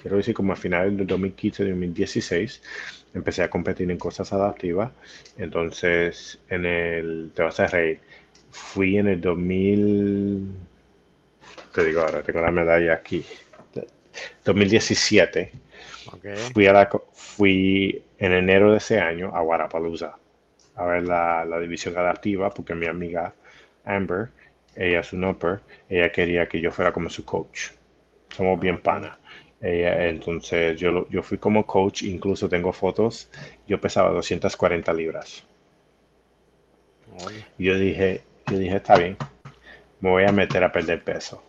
[0.00, 2.60] quiero decir, como a finales del 2015-2016
[3.14, 4.92] empecé a competir en cosas adaptivas.
[5.36, 8.00] Entonces, en el, te vas a reír,
[8.50, 10.48] fui en el 2000,
[11.74, 13.24] te digo ahora, tengo la medalla aquí,
[14.44, 15.52] 2017.
[16.52, 20.16] Fui, a la, fui en enero de ese año a Guarapalooza
[20.74, 23.34] a ver la, la división adaptiva porque mi amiga
[23.84, 24.30] Amber,
[24.76, 27.70] ella es un upper, ella quería que yo fuera como su coach.
[28.30, 29.18] Somos bien panas
[29.62, 33.30] entonces yo, yo fui como coach, incluso tengo fotos,
[33.66, 35.44] yo pesaba 240 libras.
[37.58, 39.16] Yo dije, yo dije, está bien,
[40.00, 41.42] me voy a meter a perder peso.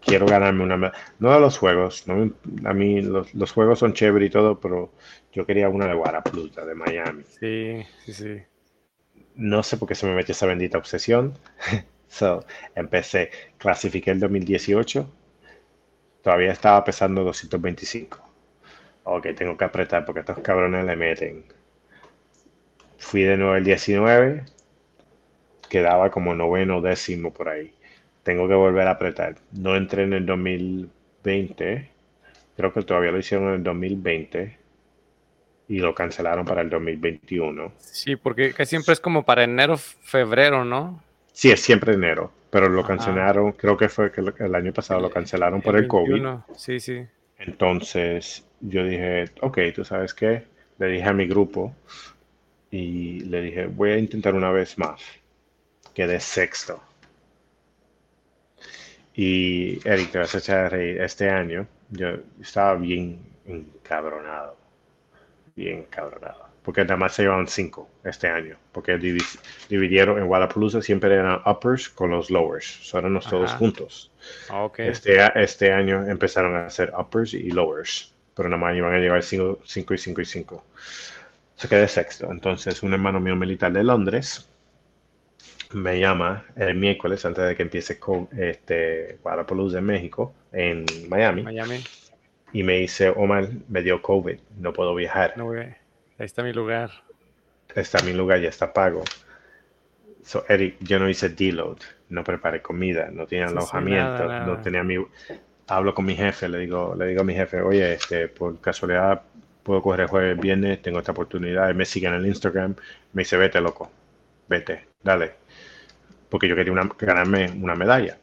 [0.00, 2.32] Quiero ganarme una No de los juegos, no,
[2.64, 4.92] a mí los, los, juegos son chéveres y todo, pero
[5.32, 7.24] yo quería una de Guarapluta, de Miami.
[7.24, 8.42] Sí, sí, sí.
[9.38, 11.38] No sé por qué se me metió esa bendita obsesión.
[12.08, 15.10] so, empecé, clasifiqué el 2018
[16.22, 18.18] Todavía estaba pesando 225.
[19.04, 21.44] Ok, tengo que apretar porque estos cabrones le meten.
[22.98, 24.44] Fui de nuevo el 19.
[25.70, 27.72] Quedaba como noveno décimo por ahí.
[28.24, 29.36] Tengo que volver a apretar.
[29.52, 31.90] No entré en el 2020.
[32.56, 34.57] Creo que todavía lo hicieron en el 2020
[35.68, 37.72] y lo cancelaron para el 2021.
[37.78, 41.02] Sí, porque siempre es como para enero, febrero, ¿no?
[41.32, 45.10] Sí, es siempre enero pero lo cancelaron, creo que fue que el año pasado lo
[45.10, 46.24] cancelaron por el, COVID.
[46.56, 47.06] Sí, sí.
[47.38, 50.44] Entonces yo dije, ok, tú sabes qué,
[50.78, 51.74] le dije a mi grupo
[52.70, 55.02] y le dije, voy a intentar una vez más.
[55.94, 56.82] Quedé sexto.
[59.14, 61.00] Y Eric, te vas a echar a reír.
[61.00, 62.08] Este año yo
[62.40, 64.56] estaba bien encabronado.
[65.58, 71.14] Bien encabronado porque nada más se llevaban cinco este año, porque dividieron en Guadalajara siempre
[71.14, 74.10] eran uppers con los lowers, so eran todos juntos.
[74.50, 78.98] Ah, este, este año empezaron a hacer uppers y lowers, pero nada más iban a
[78.98, 80.64] llevar cinco, cinco y cinco y cinco.
[81.56, 82.30] Se quedé sexto.
[82.30, 84.46] Entonces, un hermano mío militar de Londres
[85.72, 91.44] me llama el miércoles antes de que empiece con este Guadalajara en México, en Miami.
[91.44, 91.82] Miami.
[92.52, 95.34] Y me dice, Omar, me dio COVID, no puedo viajar.
[95.36, 95.76] No, Ahí
[96.18, 96.90] está mi lugar.
[97.74, 99.04] Está mi lugar, ya está pago.
[100.24, 101.78] So, Eric, yo no hice deload,
[102.08, 104.96] no preparé comida, no tenía alojamiento, no tenía mi...
[105.68, 109.22] Hablo con mi jefe, le digo, le digo a mi jefe, oye, este, por casualidad
[109.62, 111.74] puedo correr jueves, viernes, tengo esta oportunidad.
[111.74, 112.74] Me sigue en el Instagram,
[113.12, 113.90] me dice, vete, loco,
[114.48, 115.34] vete, dale.
[116.30, 118.18] Porque yo quería ganarme una medalla.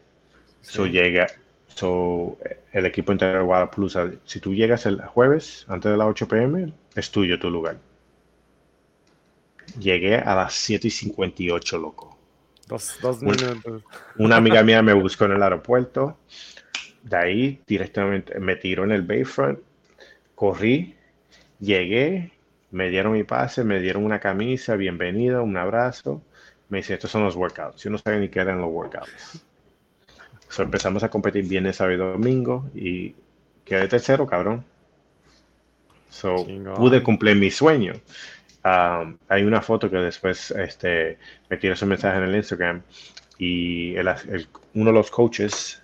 [0.61, 1.27] So llega,
[1.75, 2.37] so,
[2.71, 6.73] el equipo entero de Guadalajara, si tú llegas el jueves antes de las 8 pm,
[6.95, 7.77] es tuyo tu lugar.
[9.79, 12.17] Llegué a las 7 y 58, loco.
[12.67, 13.83] Dos, dos minutos.
[14.17, 16.17] Una amiga mía me buscó en el aeropuerto.
[17.03, 19.59] De ahí directamente me tiró en el Bayfront.
[20.33, 20.95] Corrí,
[21.59, 22.31] llegué,
[22.71, 26.21] me dieron mi pase, me dieron una camisa, bienvenido, un abrazo.
[26.69, 27.83] Me dice, estos son los workouts.
[27.83, 29.45] Yo no sabía ni qué eran los workouts.
[30.59, 33.15] Empezamos a competir viernes, sábado y domingo y
[33.63, 34.63] quedé tercero, cabrón.
[36.09, 37.93] So, pude cumplir mi sueño.
[38.63, 41.17] Um, hay una foto que después este,
[41.49, 42.81] me tiró ese mensaje en el Instagram
[43.37, 45.83] y uno de los coaches,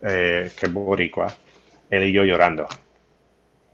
[0.00, 1.34] eh, que es boricua,
[1.90, 2.68] él y yo llorando.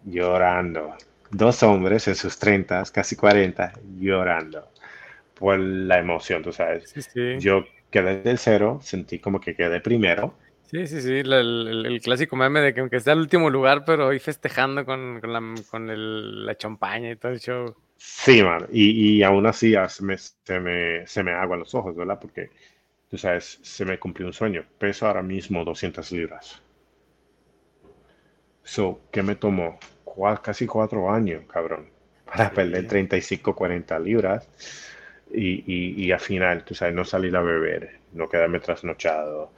[0.04, 0.94] Llorando.
[1.30, 4.70] Dos hombres en sus 30, casi 40, llorando
[5.40, 6.94] por la emoción, tú sabes.
[7.38, 10.34] Yo quedé del cero, sentí como que quedé primero.
[10.70, 14.20] Sí, sí, sí, el, clásico meme de que aunque sea el último lugar, pero hoy
[14.20, 17.74] festejando con, con, la, con la champaña y todo el show.
[17.96, 18.66] Sí, man.
[18.72, 22.18] Y, y aún así se me, se, me, se me aguan los ojos, ¿verdad?
[22.20, 22.50] Porque,
[23.10, 24.64] tú sabes, se me cumplió un sueño.
[24.78, 26.62] Peso ahora mismo 200 libras.
[28.62, 29.78] So, ¿qué me tomó?
[30.42, 31.88] casi cuatro años, cabrón,
[32.24, 34.48] para perder 35, 40 libras.
[35.32, 39.52] Y, y, y al final, tú sabes, no salir a beber, no quedarme trasnochado,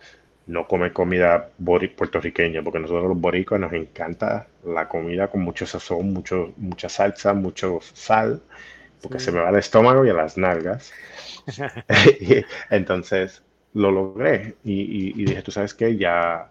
[0.47, 6.13] no comer comida puertorriqueña, porque nosotros los boricos nos encanta la comida con mucho sazón,
[6.13, 8.43] mucho, mucha salsa, mucho sal,
[9.01, 10.93] porque se me va al estómago y a las nalgas.
[12.71, 13.43] Entonces
[13.75, 16.51] lo logré y, dije, tú sabes que ya,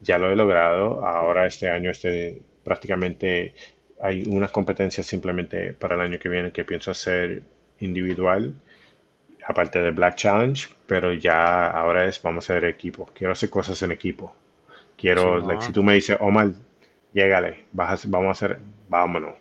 [0.00, 1.04] ya lo he logrado.
[1.04, 3.54] Ahora este año este, prácticamente
[4.00, 7.42] hay unas competencias simplemente para el año que viene que pienso hacer
[7.82, 8.54] individual
[9.46, 13.10] aparte de Black Challenge, pero ya ahora es, vamos a hacer equipo.
[13.14, 14.34] Quiero hacer cosas en equipo.
[14.96, 16.52] Quiero, si tú me dices, Omar,
[17.12, 18.58] llégale, vas vamos a hacer,
[18.88, 19.34] vámonos.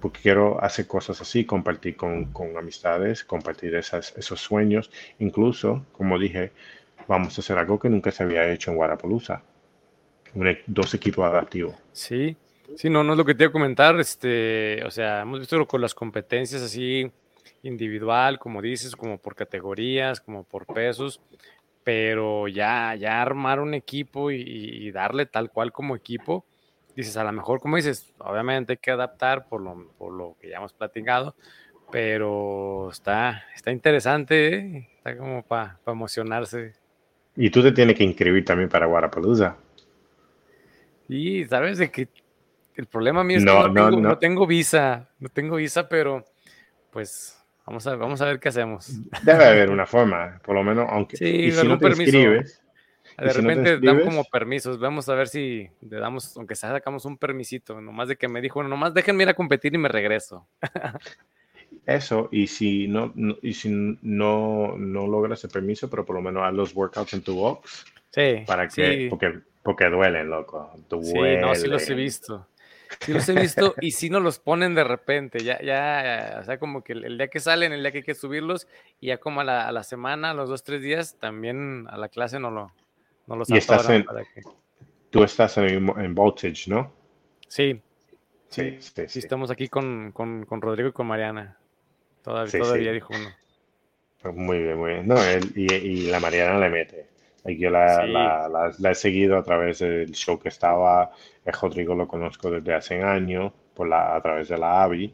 [0.00, 4.90] Porque quiero hacer cosas así, compartir con, con amistades, compartir esas, esos sueños.
[5.18, 6.52] Incluso, como dije,
[7.08, 9.42] vamos a hacer algo que nunca se había hecho en.
[10.34, 11.74] E, dos equipos adaptivos.
[11.92, 12.36] Sí,
[12.76, 13.98] sí, no, no es lo que te iba a comentar.
[13.98, 17.10] Este, o sea, hemos visto con las competencias así
[17.62, 21.20] individual, como dices, como por categorías, como por pesos,
[21.84, 26.44] pero ya, ya armar un equipo y, darle tal cual como equipo,
[26.96, 30.48] dices, a lo mejor, como dices, obviamente hay que adaptar por lo, por lo que
[30.48, 31.36] ya hemos platicado,
[31.92, 34.88] pero está, está interesante, ¿eh?
[34.96, 36.74] está como para emocionarse.
[37.36, 39.56] Y tú te tienes que inscribir también para Guarapalooza.
[41.08, 42.08] Y sabes de que
[42.74, 46.24] el problema mío es que no, tengo, no tengo visa, no tengo visa, pero
[46.90, 47.35] pues
[47.66, 49.00] Vamos a, vamos a ver qué hacemos.
[49.22, 52.62] Debe haber una forma, por lo menos, aunque sí, si no te inscribes,
[53.18, 54.78] de repente dan como permisos.
[54.78, 58.40] Vamos a ver si le damos, aunque sea sacamos un permisito, nomás de que me
[58.40, 60.46] dijo, bueno, nomás déjenme ir a competir y me regreso.
[61.84, 63.12] Eso, y si no,
[63.42, 67.22] y si no, no logras el permiso, pero por lo menos haz los workouts en
[67.22, 67.84] tu box.
[68.12, 68.44] Sí.
[68.46, 70.70] Para que, porque, porque duelen, loco.
[70.88, 71.40] Duelen.
[71.40, 72.46] Sí, no, sí los he visto.
[73.00, 76.58] Sí los he visto y si no los ponen de repente, ya, ya, o sea,
[76.58, 78.68] como que el, día que salen, el día que hay que subirlos,
[79.00, 81.96] y ya como a la, a la semana, a los dos, tres días, también a
[81.96, 82.72] la clase no, lo,
[83.26, 84.04] no los y estás en,
[85.10, 86.92] Tú estás en, en Voltage, ¿no?
[87.48, 87.80] Sí.
[88.48, 91.58] Sí, sí, sí, estamos aquí con, con, con, Rodrigo y con Mariana.
[92.22, 94.34] Todavía, todavía dijo uno.
[94.34, 95.08] Muy bien, muy bien.
[95.08, 97.15] No, él, y, y la Mariana le mete.
[97.46, 101.10] Yo la, la, la, he seguido a través del show que estaba.
[101.44, 105.12] El Rodrigo lo conozco desde hace años por la, a través de la AVI.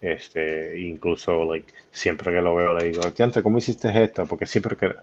[0.00, 4.26] Este, incluso like, siempre que lo veo le digo, Tiante, ¿cómo hiciste esto?
[4.26, 4.94] Porque siempre que...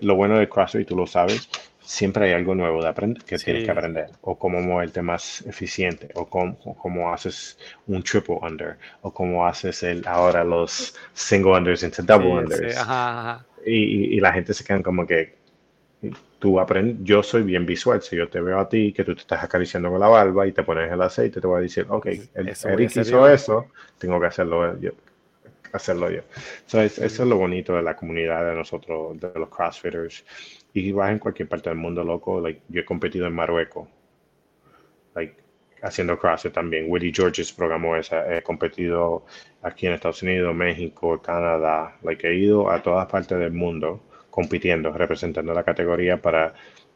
[0.00, 1.48] lo bueno de CrossFit, tú lo sabes,
[1.80, 4.10] siempre hay algo nuevo de aprender, que tienes que aprender.
[4.20, 9.82] O cómo moverte más eficiente, o cómo, cómo, haces un triple under, o cómo haces
[9.82, 12.76] el, ahora los single unders into double unders.
[13.64, 15.34] Y, y, la gente se queda como que,
[16.38, 19.22] tú aprendes, yo soy bien visual, si yo te veo a ti que tú te
[19.22, 22.06] estás acariciando con la barba y te pones el aceite, te voy a decir, ok,
[22.34, 23.66] el, Eric hizo eso,
[23.98, 24.90] tengo que hacerlo yo.
[25.72, 26.20] Hacerlo yo.
[26.66, 30.24] eso es lo bonito de la comunidad de nosotros, de los CrossFitters.
[30.72, 32.40] Y vas en cualquier parte del mundo, loco.
[32.40, 33.88] Like, yo he competido en Marruecos,
[35.14, 35.34] like,
[35.82, 36.86] haciendo CrossFit también.
[36.88, 38.34] Willie Georges programó esa.
[38.34, 39.26] He competido
[39.62, 41.96] aquí en Estados Unidos, México, Canadá.
[42.02, 44.02] Like, he ido a todas partes del mundo
[44.36, 46.52] compitiendo, representando la categoría para,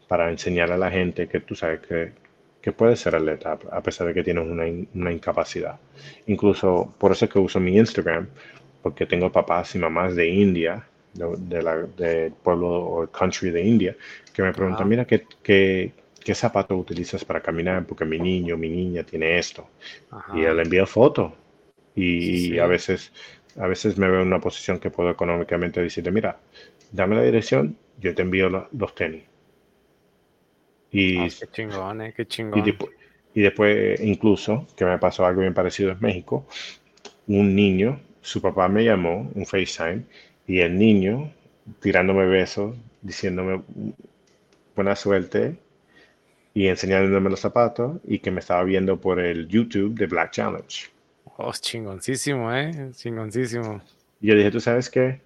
[0.06, 2.12] para enseñar a la gente que tú sabes que,
[2.60, 5.80] que puedes ser atleta a pesar de que tienes una, una, incapacidad.
[6.26, 8.28] Incluso por eso es que uso mi Instagram,
[8.82, 13.96] porque tengo papás y mamás de India del pueblo o country de India,
[14.34, 17.86] que me preguntan, mira, ¿qué, qué, qué zapato utilizas para caminar?
[17.86, 19.66] Porque mi niño, mi niña tiene esto.
[20.34, 21.34] Y él envía foto.
[21.96, 23.10] Y a veces
[23.58, 26.38] a veces me veo en una posición que puedo económicamente decirte, mira,
[26.92, 29.24] dame la dirección, yo te envío los, tenis.
[30.90, 32.64] Y, ah, qué chingón, eh, qué chingón.
[33.32, 36.46] Y, después, incluso, que me pasó algo bien parecido en México,
[37.28, 40.02] un niño, su papá me llamó, un FaceTime,
[40.46, 41.32] y el niño
[41.80, 43.62] tirándome besos, diciéndome
[44.74, 45.56] buena suerte
[46.54, 50.88] y enseñándome los zapatos y que me estaba viendo por el YouTube de Black Challenge.
[51.36, 52.90] Oh, chingoncísimo, ¿eh?
[52.92, 53.80] Chingoncísimo.
[54.20, 55.20] Y yo dije, ¿tú sabes qué?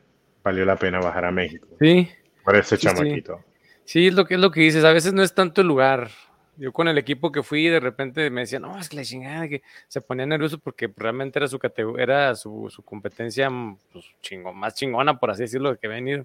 [0.45, 1.67] Valió la pena bajar a México.
[1.81, 2.09] Sí.
[2.45, 3.43] Por ese chamaquito.
[3.85, 4.09] Sí.
[4.09, 4.85] es lo que es lo que dices.
[4.85, 6.11] A veces no es tanto el lugar.
[6.57, 9.49] Yo con el equipo que fui, de repente me decían, no, es que la chingada,
[9.49, 11.59] que se ponía nervioso porque realmente era su
[11.99, 13.51] era su, su competencia
[13.93, 14.05] pues,
[14.55, 16.25] más chingona, por así decirlo, que venir.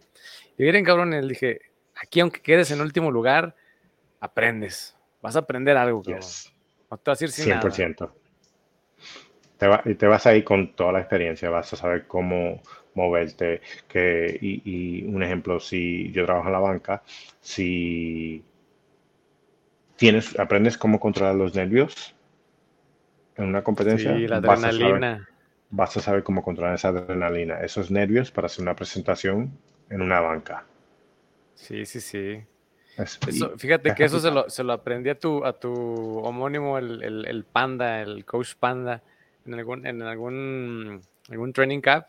[0.58, 1.62] Y miren, cabrón, le dije,
[1.96, 3.56] aquí aunque quedes en último lugar,
[4.20, 4.96] aprendes.
[5.22, 6.22] Vas a aprender algo, cabrón.
[6.92, 8.12] No te vas a ir sin 100%
[9.86, 12.62] y te vas a ir con toda la experiencia, vas a saber cómo
[13.00, 13.62] moverte.
[13.88, 17.04] Que, y, un ejemplo, si yo trabajo en la banca,
[17.42, 18.44] si
[19.96, 22.16] tienes, aprendes cómo controlar los nervios
[23.36, 25.28] en una competencia, la adrenalina.
[25.72, 29.52] Vas a, saber, cómo controlar esa adrenalina, esos nervios para hacer una presentación
[29.90, 30.66] en una banca.
[31.54, 32.44] Sí, sí, sí.
[33.58, 35.72] fíjate que eso se lo, se lo, aprendí a tu, a tu
[36.20, 39.04] homónimo, el, el, Panda, el coach Panda
[39.46, 42.08] en algún, en algún, algún training cap,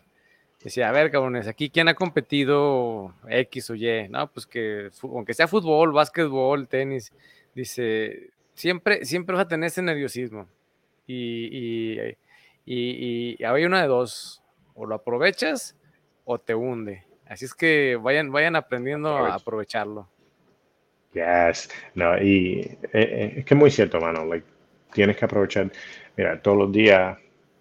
[0.62, 5.34] decía, a ver, cabrones, aquí quién ha competido X o Y, no, pues que aunque
[5.34, 7.12] sea fútbol, básquetbol, tenis,
[7.54, 10.46] dice, siempre, siempre vas a tener ese nerviosismo.
[11.06, 12.14] Y,
[12.66, 14.42] y, y, hay una de dos,
[14.74, 15.76] o lo aprovechas
[16.24, 17.04] o te hunde.
[17.26, 20.08] Así es que vayan, vayan aprendiendo a aprovecharlo.
[21.12, 24.46] Yes, no, y eh, eh, es que es muy cierto, mano, like,
[24.92, 25.72] tienes que aprovechar,
[26.16, 27.18] mira, todos los días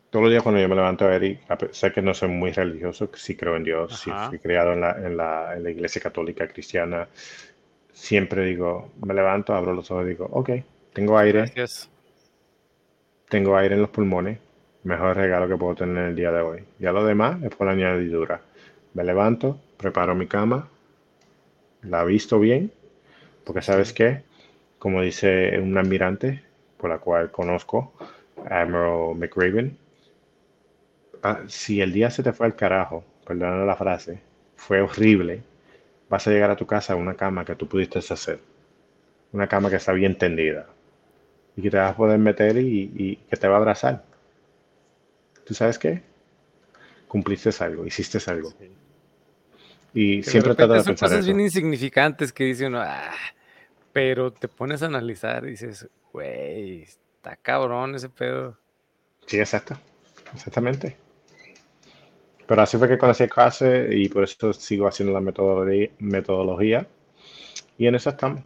[0.10, 1.40] todos los días cuando yo me levanto a ver, y
[1.72, 4.92] sé que no soy muy religioso, sí creo en Dios, sí fui criado en la,
[4.92, 7.08] en, la, en la, iglesia católica cristiana,
[7.94, 10.50] siempre digo, me levanto, abro los ojos y digo, ok,
[10.94, 11.54] tengo aire,
[13.30, 14.40] tengo aire en los pulmones,
[14.84, 16.64] mejor regalo que puedo tener el día de hoy.
[16.80, 18.42] Ya lo demás es por la añadidura.
[18.94, 20.68] Me levanto, preparo mi cama,
[21.84, 22.72] la visto bien,
[23.44, 24.24] porque sabes qué,
[24.80, 26.42] como dice un almirante,
[26.78, 27.94] por la cual conozco,
[28.50, 29.78] Admiral McRaven,
[31.22, 34.22] Ah, si el día se te fue al carajo, perdona la frase,
[34.56, 35.44] fue horrible,
[36.10, 38.40] vas a llegar a tu casa a una cama que tú pudiste hacer.
[39.32, 40.68] Una cama que está bien tendida.
[41.56, 44.04] Y que te vas a poder meter y, que te va a abrazar.
[45.46, 46.02] ¿Tú sabes qué?
[47.08, 48.54] Cumpliste algo, hiciste algo.
[49.94, 53.12] Y siempre te de Son cosas bien insignificantes que dice uno, ah",
[53.92, 58.58] pero te pones a analizar y dices, güey, está cabrón ese pedo.
[59.26, 59.78] Sí, exacto.
[60.34, 60.98] Exactamente.
[62.50, 65.22] Pero así fue que conocí el clase y por eso sigo haciendo la
[66.00, 66.88] metodología.
[67.78, 68.42] Y en eso estamos.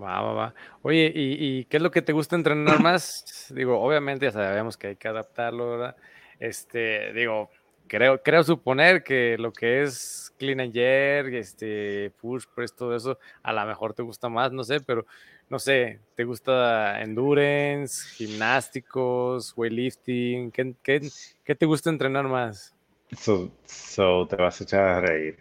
[0.00, 0.54] Va, va, va.
[0.80, 3.52] Oye, ¿y, qué es lo que te gusta entrenar más?
[3.54, 5.96] digo, obviamente ya sabemos que hay que adaptarlo, ¿verdad?
[6.38, 7.50] Este, digo,
[7.88, 13.18] creo, creo suponer que lo que es clean and jerk, este, push press, todo eso,
[13.42, 15.04] a lo mejor te gusta más, no sé, pero
[15.50, 20.50] no sé, ¿te gusta endurance, gimnásticos, weightlifting?
[20.50, 21.02] ¿Qué, qué,
[21.44, 22.74] qué te gusta entrenar más?
[23.16, 25.36] So, so, te vas a echar a reír.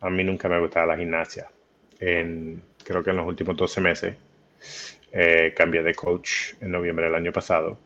[0.00, 1.48] A mí nunca me gustaba la gimnasia.
[1.98, 4.16] En, creo que en los últimos 12 meses
[5.12, 7.78] eh, cambié de coach en noviembre del año pasado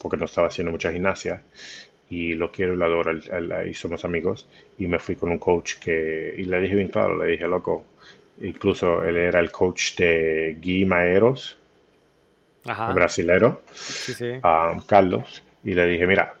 [0.00, 1.42] porque no estaba haciendo mucha gimnasia.
[2.10, 3.12] Y lo quiero y lo adoro
[3.66, 4.46] y somos amigos.
[4.78, 7.84] Y me fui con un coach que y le dije bien claro, le dije loco,
[8.42, 11.56] incluso él era el coach de Guy Maeros,
[12.64, 13.62] brasilero,
[14.86, 16.34] Carlos, y le dije mira,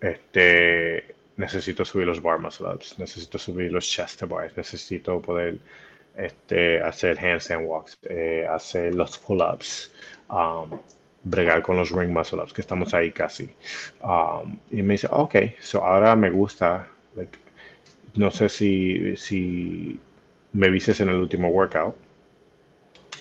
[0.00, 5.58] este, necesito subir los bar muscle ups, necesito subir los chest bars, necesito poder
[6.16, 9.92] este, hacer handstand walks, eh, hacer los pull-ups,
[10.30, 10.78] um,
[11.24, 13.50] bregar con los ring muscle ups, que estamos ahí casi.
[14.02, 16.88] Um, y me dice, ok, so ahora me gusta,
[18.14, 20.00] no sé si, si
[20.52, 21.94] me vistes en el último workout,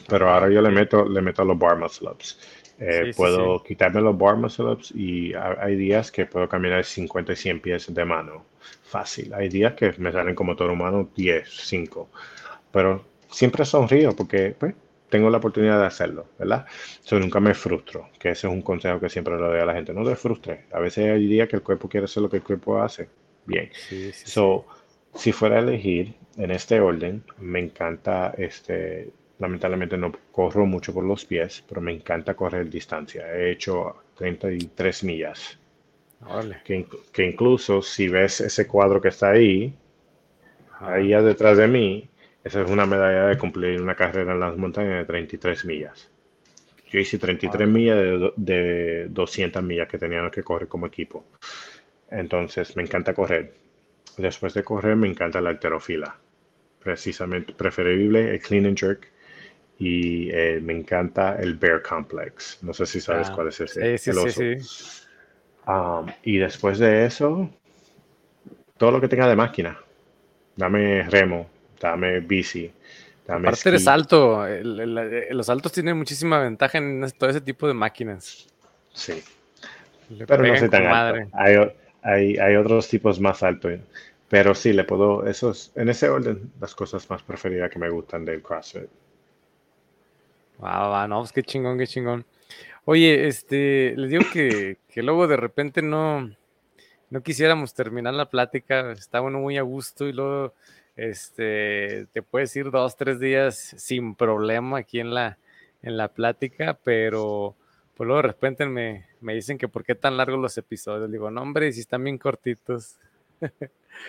[0.08, 2.40] pero ahora yo le meto, le meto los bar muscle ups.
[2.78, 7.36] Eh, puedo quitarme los bar muscle ups y hay días que puedo caminar 50 y
[7.36, 8.46] 100 pies de mano.
[8.84, 9.34] Fácil.
[9.34, 12.10] Hay días que me salen como todo humano 10, 5.
[12.72, 14.76] Pero siempre sonrío porque pues,
[15.10, 16.66] tengo la oportunidad de hacerlo, ¿verdad?
[17.06, 19.74] Yo nunca me frustro, que ese es un consejo que siempre le doy a la
[19.74, 19.94] gente.
[19.94, 20.66] No te frustres.
[20.74, 23.08] A veces hay días que el cuerpo quiere hacer lo que el cuerpo hace.
[23.46, 23.70] bien.
[24.14, 24.66] so,
[25.14, 29.12] si fuera a elegir en este orden, me encanta este.
[29.40, 33.32] Lamentablemente no corro mucho por los pies, pero me encanta correr distancia.
[33.34, 35.60] He hecho 33 millas.
[36.64, 39.74] Que, que, incluso si ves ese cuadro que está ahí,
[40.80, 42.10] ahí detrás de mí,
[42.44, 46.10] esa es una medalla de cumplir una carrera en las montañas de 33 millas.
[46.90, 51.26] Yo hice 33 millas de, de 200 millas que teníamos que correr como equipo.
[52.10, 53.54] Entonces, me encanta correr.
[54.18, 56.16] Después de correr, me encanta la alterofila.
[56.80, 59.12] Precisamente, preferible el clean and jerk.
[59.78, 62.60] Y eh, me encanta el bear complex.
[62.62, 63.98] No sé si sabes ah, cuál es ese.
[63.98, 64.92] Sí, sí, sí,
[65.68, 67.50] um, y después de eso,
[68.78, 69.78] todo lo que tenga de máquina.
[70.56, 71.50] Dame remo,
[71.82, 72.72] dame bici,
[73.28, 74.46] dame Aparte eres alto.
[75.32, 78.48] los altos tienen muchísima ventaja en todo ese tipo de máquinas.
[78.94, 79.22] Sí.
[80.26, 81.30] Pero no soy tan alto.
[82.02, 83.74] Hay, hay, otros tipos más altos.
[84.30, 88.26] Pero sí, le puedo, esos, en ese orden, las cosas más preferidas que me gustan
[88.26, 88.90] del CrossFit.
[90.60, 92.26] Wow, wow, no, pues qué chingón, qué chingón.
[92.86, 96.30] Oye, este, les digo que, que luego de repente no,
[97.10, 100.54] no quisiéramos terminar la plática, está muy a gusto y luego
[100.96, 105.38] este, te puedes ir dos, tres días sin problema aquí en la,
[105.82, 107.56] en la plática, pero
[107.96, 111.12] pues luego de repente me, me dicen que por qué tan largos los episodios.
[111.12, 112.98] Digo, no, hombre, si están bien cortitos.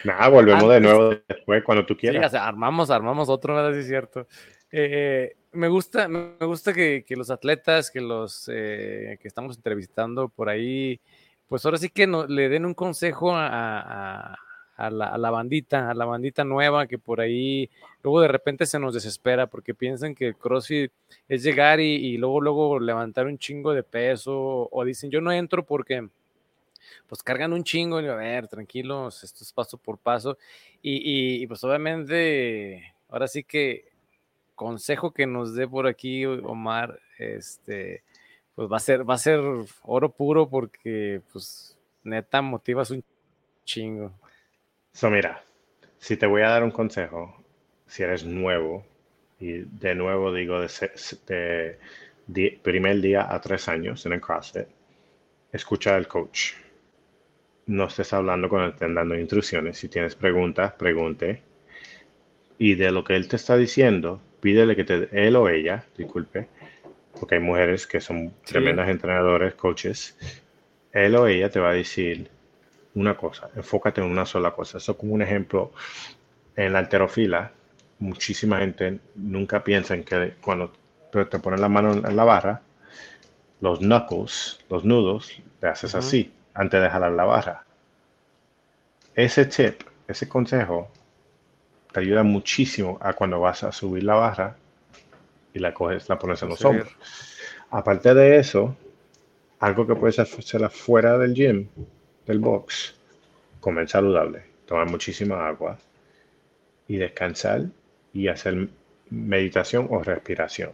[0.04, 2.34] Nada, volvemos de nuevo después cuando tú quieras.
[2.34, 3.76] armamos, armamos otro, ¿verdad?
[3.76, 4.26] es cierto.
[4.72, 10.48] Eh, me gusta, me gusta que, los atletas, que los eh, que estamos entrevistando por
[10.48, 11.00] ahí,
[11.48, 14.36] pues ahora sí que no, le den un consejo a,
[14.76, 17.70] a, la, a, la, bandita, a la bandita nueva que por ahí
[18.02, 20.92] luego de repente se nos desespera porque piensan que el CrossFit
[21.28, 25.64] es llegar y, luego, luego levantar un chingo de peso o dicen yo no entro
[25.64, 26.08] porque
[27.08, 30.36] pues cargan un chingo y a ver, tranquilos, esto es paso por paso
[30.82, 33.95] y, y pues obviamente ahora sí que
[34.56, 38.02] consejo que nos dé por aquí Omar, este,
[38.56, 39.40] pues va a ser, va a ser
[39.82, 43.04] oro puro porque, pues, neta, motivas un
[43.64, 44.10] chingo.
[44.92, 45.44] So, mira,
[45.98, 47.44] si te voy a dar un consejo,
[47.86, 48.84] si eres nuevo,
[49.38, 50.60] y de nuevo digo
[51.26, 51.78] de,
[52.62, 54.66] primer día a tres años en el CrossFit,
[55.52, 56.54] escucha al coach.
[57.66, 59.78] No estés hablando con él, dando instrucciones.
[59.78, 61.42] Si tienes preguntas, pregunte.
[62.58, 66.48] Y de lo que él te está diciendo, pídele que te, él o ella, disculpe,
[67.18, 70.16] porque hay mujeres que son tremendas entrenadores, coaches,
[70.92, 72.28] él o ella te va a decir
[72.94, 74.78] una cosa, enfócate en una sola cosa.
[74.78, 75.72] Eso como un ejemplo,
[76.56, 77.52] en la alterofila,
[77.98, 80.72] muchísima gente nunca piensa en que cuando
[81.10, 82.62] te pones la mano en la barra,
[83.60, 87.64] los knuckles, los nudos, te haces así antes de jalar la barra.
[89.14, 90.90] Ese tip, ese consejo,
[91.96, 94.54] te ayuda muchísimo a cuando vas a subir la barra
[95.54, 96.94] y la coges, la pones en los hombros.
[97.70, 98.76] Aparte de eso,
[99.60, 101.68] algo que puedes hacer afuera del gym,
[102.26, 102.94] del box,
[103.60, 105.78] comer saludable, tomar muchísima agua
[106.86, 107.64] y descansar
[108.12, 108.68] y hacer
[109.08, 110.72] meditación o respiración.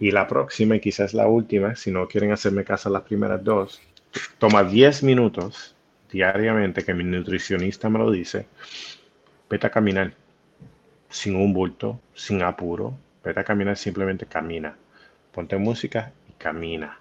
[0.00, 3.80] Y la próxima, y quizás la última, si no quieren hacerme caso las primeras dos,
[4.40, 5.76] toma 10 minutos
[6.10, 8.46] diariamente, que mi nutricionista me lo dice,
[9.48, 10.12] vete a caminar
[11.08, 12.94] sin un bulto, sin apuro,
[13.24, 14.76] vete a caminar, simplemente camina.
[15.32, 16.98] Ponte música y camina.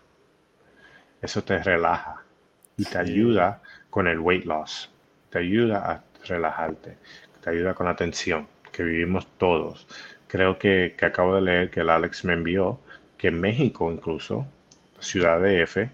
[1.22, 2.22] Eso te relaja
[2.78, 4.92] y te ayuda con el weight loss.
[5.30, 6.98] Te ayuda a relajarte,
[7.42, 9.88] te ayuda con la tensión que vivimos todos.
[10.28, 12.80] Creo que, acabo de leer que el Alex me envió
[13.18, 14.46] que México incluso,
[15.00, 15.90] ciudad de F,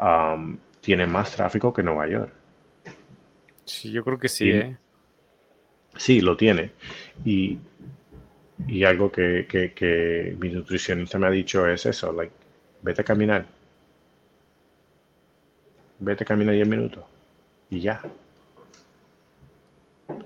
[0.00, 2.32] um, tiene más tráfico que Nueva York.
[3.64, 4.76] Sí, yo creo que sí, ¿eh?
[5.98, 6.70] Sí, lo tiene.
[7.24, 7.58] Y,
[8.84, 12.32] algo que, mi nutricionista me ha dicho es eso, like,
[12.82, 13.46] vete a caminar.
[15.98, 17.04] Vete a caminar 10 minutos.
[17.70, 18.02] Y ya.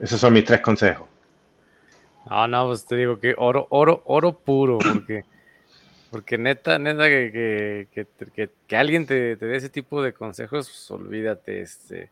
[0.00, 1.08] Esos son mis tres consejos.
[2.26, 5.24] Ah, no, pues te digo que oro, oro, oro puro, porque,
[6.10, 7.88] porque neta, neta, que,
[8.66, 12.10] que, alguien te, te, dé ese tipo de consejos, pues, olvídate, este,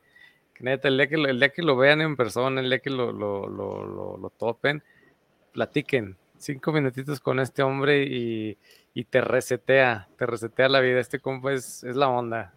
[0.61, 2.91] Neta, el día que lo, el día que lo vean en persona, el día que
[2.91, 4.83] lo, lo, lo, topen,
[5.53, 8.57] platiquen cinco minutitos con este hombre y,
[8.95, 11.01] y, te resetea, te resetea la vida.
[11.01, 12.53] Este compa es, es, la onda.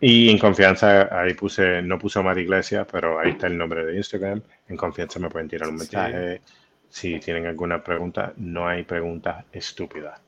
[0.00, 3.96] Y en confianza, ahí puse, no puse Omar Iglesia, pero ahí está el nombre de
[3.96, 4.42] Instagram.
[4.68, 6.42] En confianza me pueden tirar un mensaje.
[6.88, 10.20] Si tienen alguna pregunta, no hay pregunta estúpida.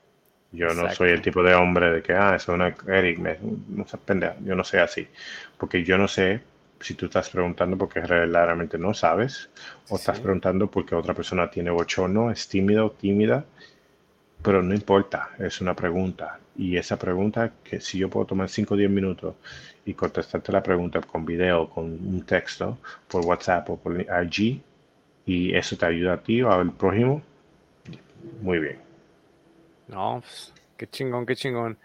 [0.53, 3.18] Yo no soy el tipo de hombre de que, ah, es una Eric,
[3.68, 4.37] no se pendeja.
[4.45, 5.07] Yo no sé así.
[5.59, 6.41] Porque yo no sé
[6.81, 9.51] si tú estás preguntando porque realmente no sabes,
[9.89, 13.45] o estás preguntando porque otra persona tiene bochorno, es tímido, tímida,
[14.43, 16.39] pero no importa, es una pregunta.
[16.57, 19.35] Y esa pregunta, que si yo puedo tomar 5 o 10 minutos
[19.87, 24.61] y contestarte la pregunta con video, con un texto, por WhatsApp o por IG,
[25.27, 27.22] y eso te ayuda a ti o al prójimo,
[28.43, 28.79] muy bien.
[29.89, 31.79] No, pues, qué chingón, qué chingón.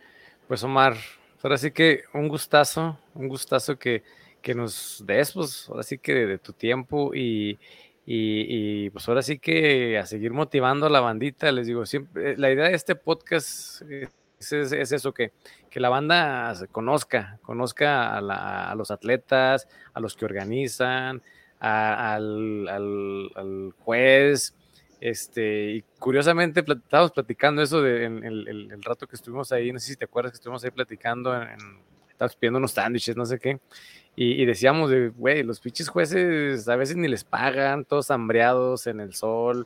[0.48, 0.96] Pues Omar,
[1.42, 4.04] ahora sí que un gustazo, un gustazo que,
[4.42, 7.60] que nos des, pues ahora sí que de, tu tiempo y,
[8.06, 12.52] y, pues ahora sí que a seguir motivando a la bandita, les digo, siempre, la
[12.52, 13.82] idea de este podcast
[14.40, 15.32] es, es, eso, que,
[15.70, 21.22] que, la banda se conozca, conozca a, a, los atletas, a los que organizan,
[21.60, 24.56] al, al, al, juez,
[25.02, 29.80] este, y curiosamente estábamos platicando eso de, en, el, el, rato que estuvimos ahí, no
[29.80, 31.60] sé si te acuerdas que estuvimos ahí platicando, en,
[32.20, 33.60] estábamos pidiendo unos sándwiches, no sé qué,
[34.16, 39.00] y, decíamos de, güey, los pinches jueces a veces ni les pagan, todos hambreados en
[39.00, 39.66] el sol,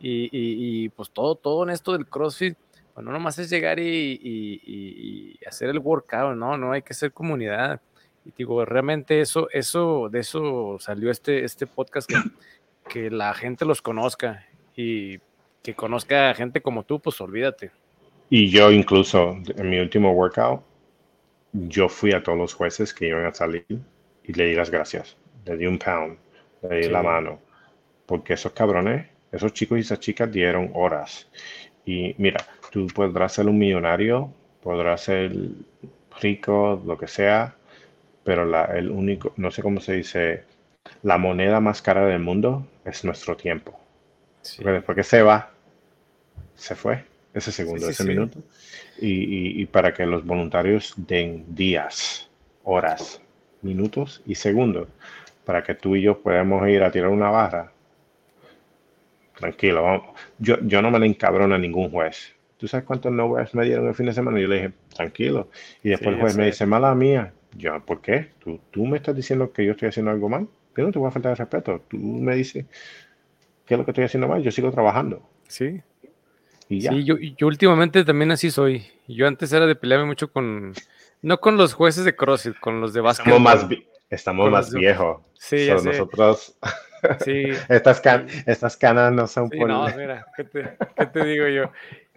[0.00, 2.56] y, y, pues todo, todo en esto del CrossFit,
[2.94, 6.56] bueno, nomás es llegar y, hacer el workout, ¿no?
[6.56, 7.80] No hay que ser comunidad.
[8.24, 12.16] Y digo, realmente eso, eso, de eso salió este, este podcast que,
[12.88, 15.18] que la gente los conozca y
[15.62, 17.70] que conozca a gente como tú, pues olvídate.
[18.30, 20.62] Y yo incluso en mi último workout,
[21.54, 23.64] yo fui a todos los jueces que iban a salir
[24.24, 25.16] y le di las gracias.
[25.46, 26.18] Le di un pound,
[26.68, 27.38] le di la mano.
[28.06, 31.28] Porque esos cabrones, esos chicos y esas chicas dieron horas.
[31.86, 34.32] Y mira, tú podrás ser un millonario,
[34.62, 35.32] podrás ser
[36.20, 37.54] rico, lo que sea,
[38.24, 40.44] pero la, el único, no sé cómo se dice,
[41.02, 43.78] la moneda más cara del mundo es nuestro tiempo.
[44.56, 45.50] Porque después que se va,
[46.56, 48.38] se fue ese segundo, ese minuto.
[48.98, 52.30] Y, y, para que los voluntarios den días,
[52.62, 53.20] horas,
[53.60, 54.88] minutos y segundos
[55.44, 57.70] para que tú y yo podamos ir a tirar una barra.
[59.36, 60.02] Tranquilo, vamos.
[60.38, 62.34] Yo, yo no me le encabrono a ningún juez.
[62.56, 64.38] ¿Tú sabes cuántos no me dieron el fin de semana?
[64.38, 65.50] Y yo le dije, tranquilo.
[65.82, 67.32] Y después el juez me dice, mala mía.
[67.56, 68.30] Yo, ¿por qué?
[68.38, 70.48] ¿Tú, ¿Tú me estás diciendo que yo estoy haciendo algo mal?
[70.76, 71.82] Yo no te voy a faltar de respeto.
[71.88, 72.64] Tú me dices,
[73.66, 74.42] ¿qué es lo que estoy haciendo mal?
[74.42, 75.28] Yo sigo trabajando.
[75.48, 75.82] Sí.
[76.68, 76.90] Y ya.
[76.90, 78.86] Sí, yo, yo últimamente también así soy.
[79.06, 80.72] Yo antes era de pelearme mucho con,
[81.22, 83.26] no con los jueces de CrossFit, con los de básquet.
[83.26, 83.66] Estamos más,
[84.10, 85.22] estamos más viejos.
[85.34, 86.56] Sí, ya nosotros.
[87.24, 87.44] Sí.
[87.68, 88.02] estas,
[88.46, 91.70] estas canas no son sí, No, mira, ¿qué te, ¿qué te, digo yo?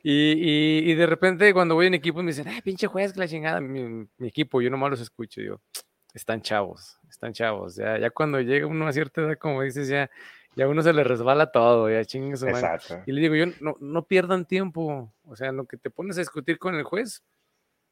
[0.03, 3.19] Y, y, y, de repente cuando voy en equipo me dicen, ay, pinche juez, que
[3.19, 5.59] la chingada, mi, mi equipo, yo nomás los escucho, yo,
[6.13, 10.09] están chavos, están chavos, ya, ya cuando llega uno a cierta edad, como dices, ya,
[10.57, 13.03] ya uno se le resbala todo, ya chingue su Exacto.
[13.05, 16.21] Y le digo, yo, no, no pierdan tiempo, o sea, lo que te pones a
[16.21, 17.23] discutir con el juez,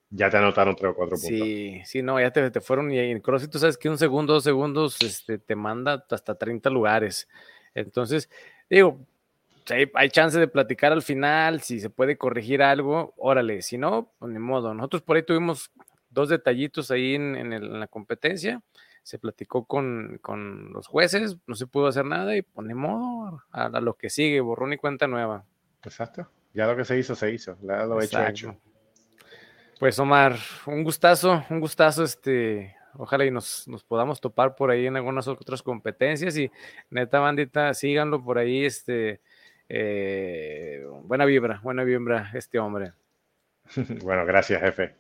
[0.10, 1.28] ya te anotaron tres o cuatro puntos.
[1.28, 2.92] Sí, sí, no, ya te, te fueron.
[2.92, 6.70] Y en CrossFit tú sabes que un segundo, dos segundos este, te manda hasta 30
[6.70, 7.28] lugares.
[7.74, 8.30] Entonces,
[8.70, 9.00] digo,
[9.70, 13.62] hay, hay, chance de platicar al final, si se puede corregir algo, órale.
[13.62, 14.74] Si no, pues ni modo.
[14.74, 15.72] Nosotros por ahí tuvimos
[16.10, 18.62] dos detallitos ahí en, en, la competencia.
[19.06, 23.70] Se platicó con, con, los jueces, no se pudo hacer nada y pues modo a,
[23.80, 25.46] lo que sigue, borrón y cuenta nueva.
[25.84, 26.28] Exacto.
[26.56, 27.56] Ya lo que se hizo, se hizo.
[27.62, 28.58] Lo hecho, hecho.
[29.80, 34.88] Pues Omar, un gustazo, un gustazo, este, ojalá y nos, nos, podamos topar por ahí
[34.88, 36.50] en algunas otras competencias y
[36.90, 39.22] neta bandita, síganlo por ahí, este,
[39.70, 42.94] eh, buena vibra, buena vibra este hombre.
[44.04, 44.96] Bueno, gracias jefe.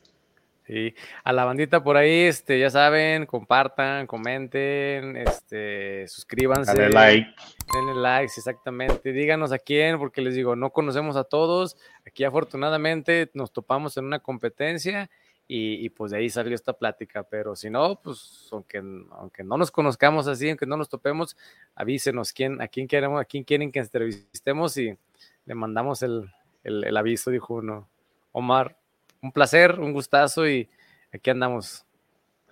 [0.67, 6.73] Sí, a la bandita por ahí, este, ya saben, compartan, comenten, este, suscríbanse.
[6.73, 7.35] Denle like.
[7.71, 9.11] Denle likes, exactamente.
[9.11, 11.77] Díganos a quién, porque les digo, no conocemos a todos.
[12.03, 15.11] Aquí afortunadamente nos topamos en una competencia
[15.47, 17.21] y, pues de ahí salió esta plática.
[17.21, 21.37] Pero si no, pues aunque, aunque no nos conozcamos así, aunque no nos topemos,
[21.75, 24.97] avísenos quién, a quién queremos, a quién quieren que entrevistemos y
[25.45, 26.27] le mandamos el,
[26.63, 27.87] el, el aviso, dijo uno.
[28.31, 28.75] Omar,
[29.21, 30.69] un placer, un gustazo y
[31.13, 31.85] aquí andamos.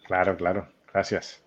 [0.05, 0.68] Claro, claro.
[0.91, 1.42] Gracias.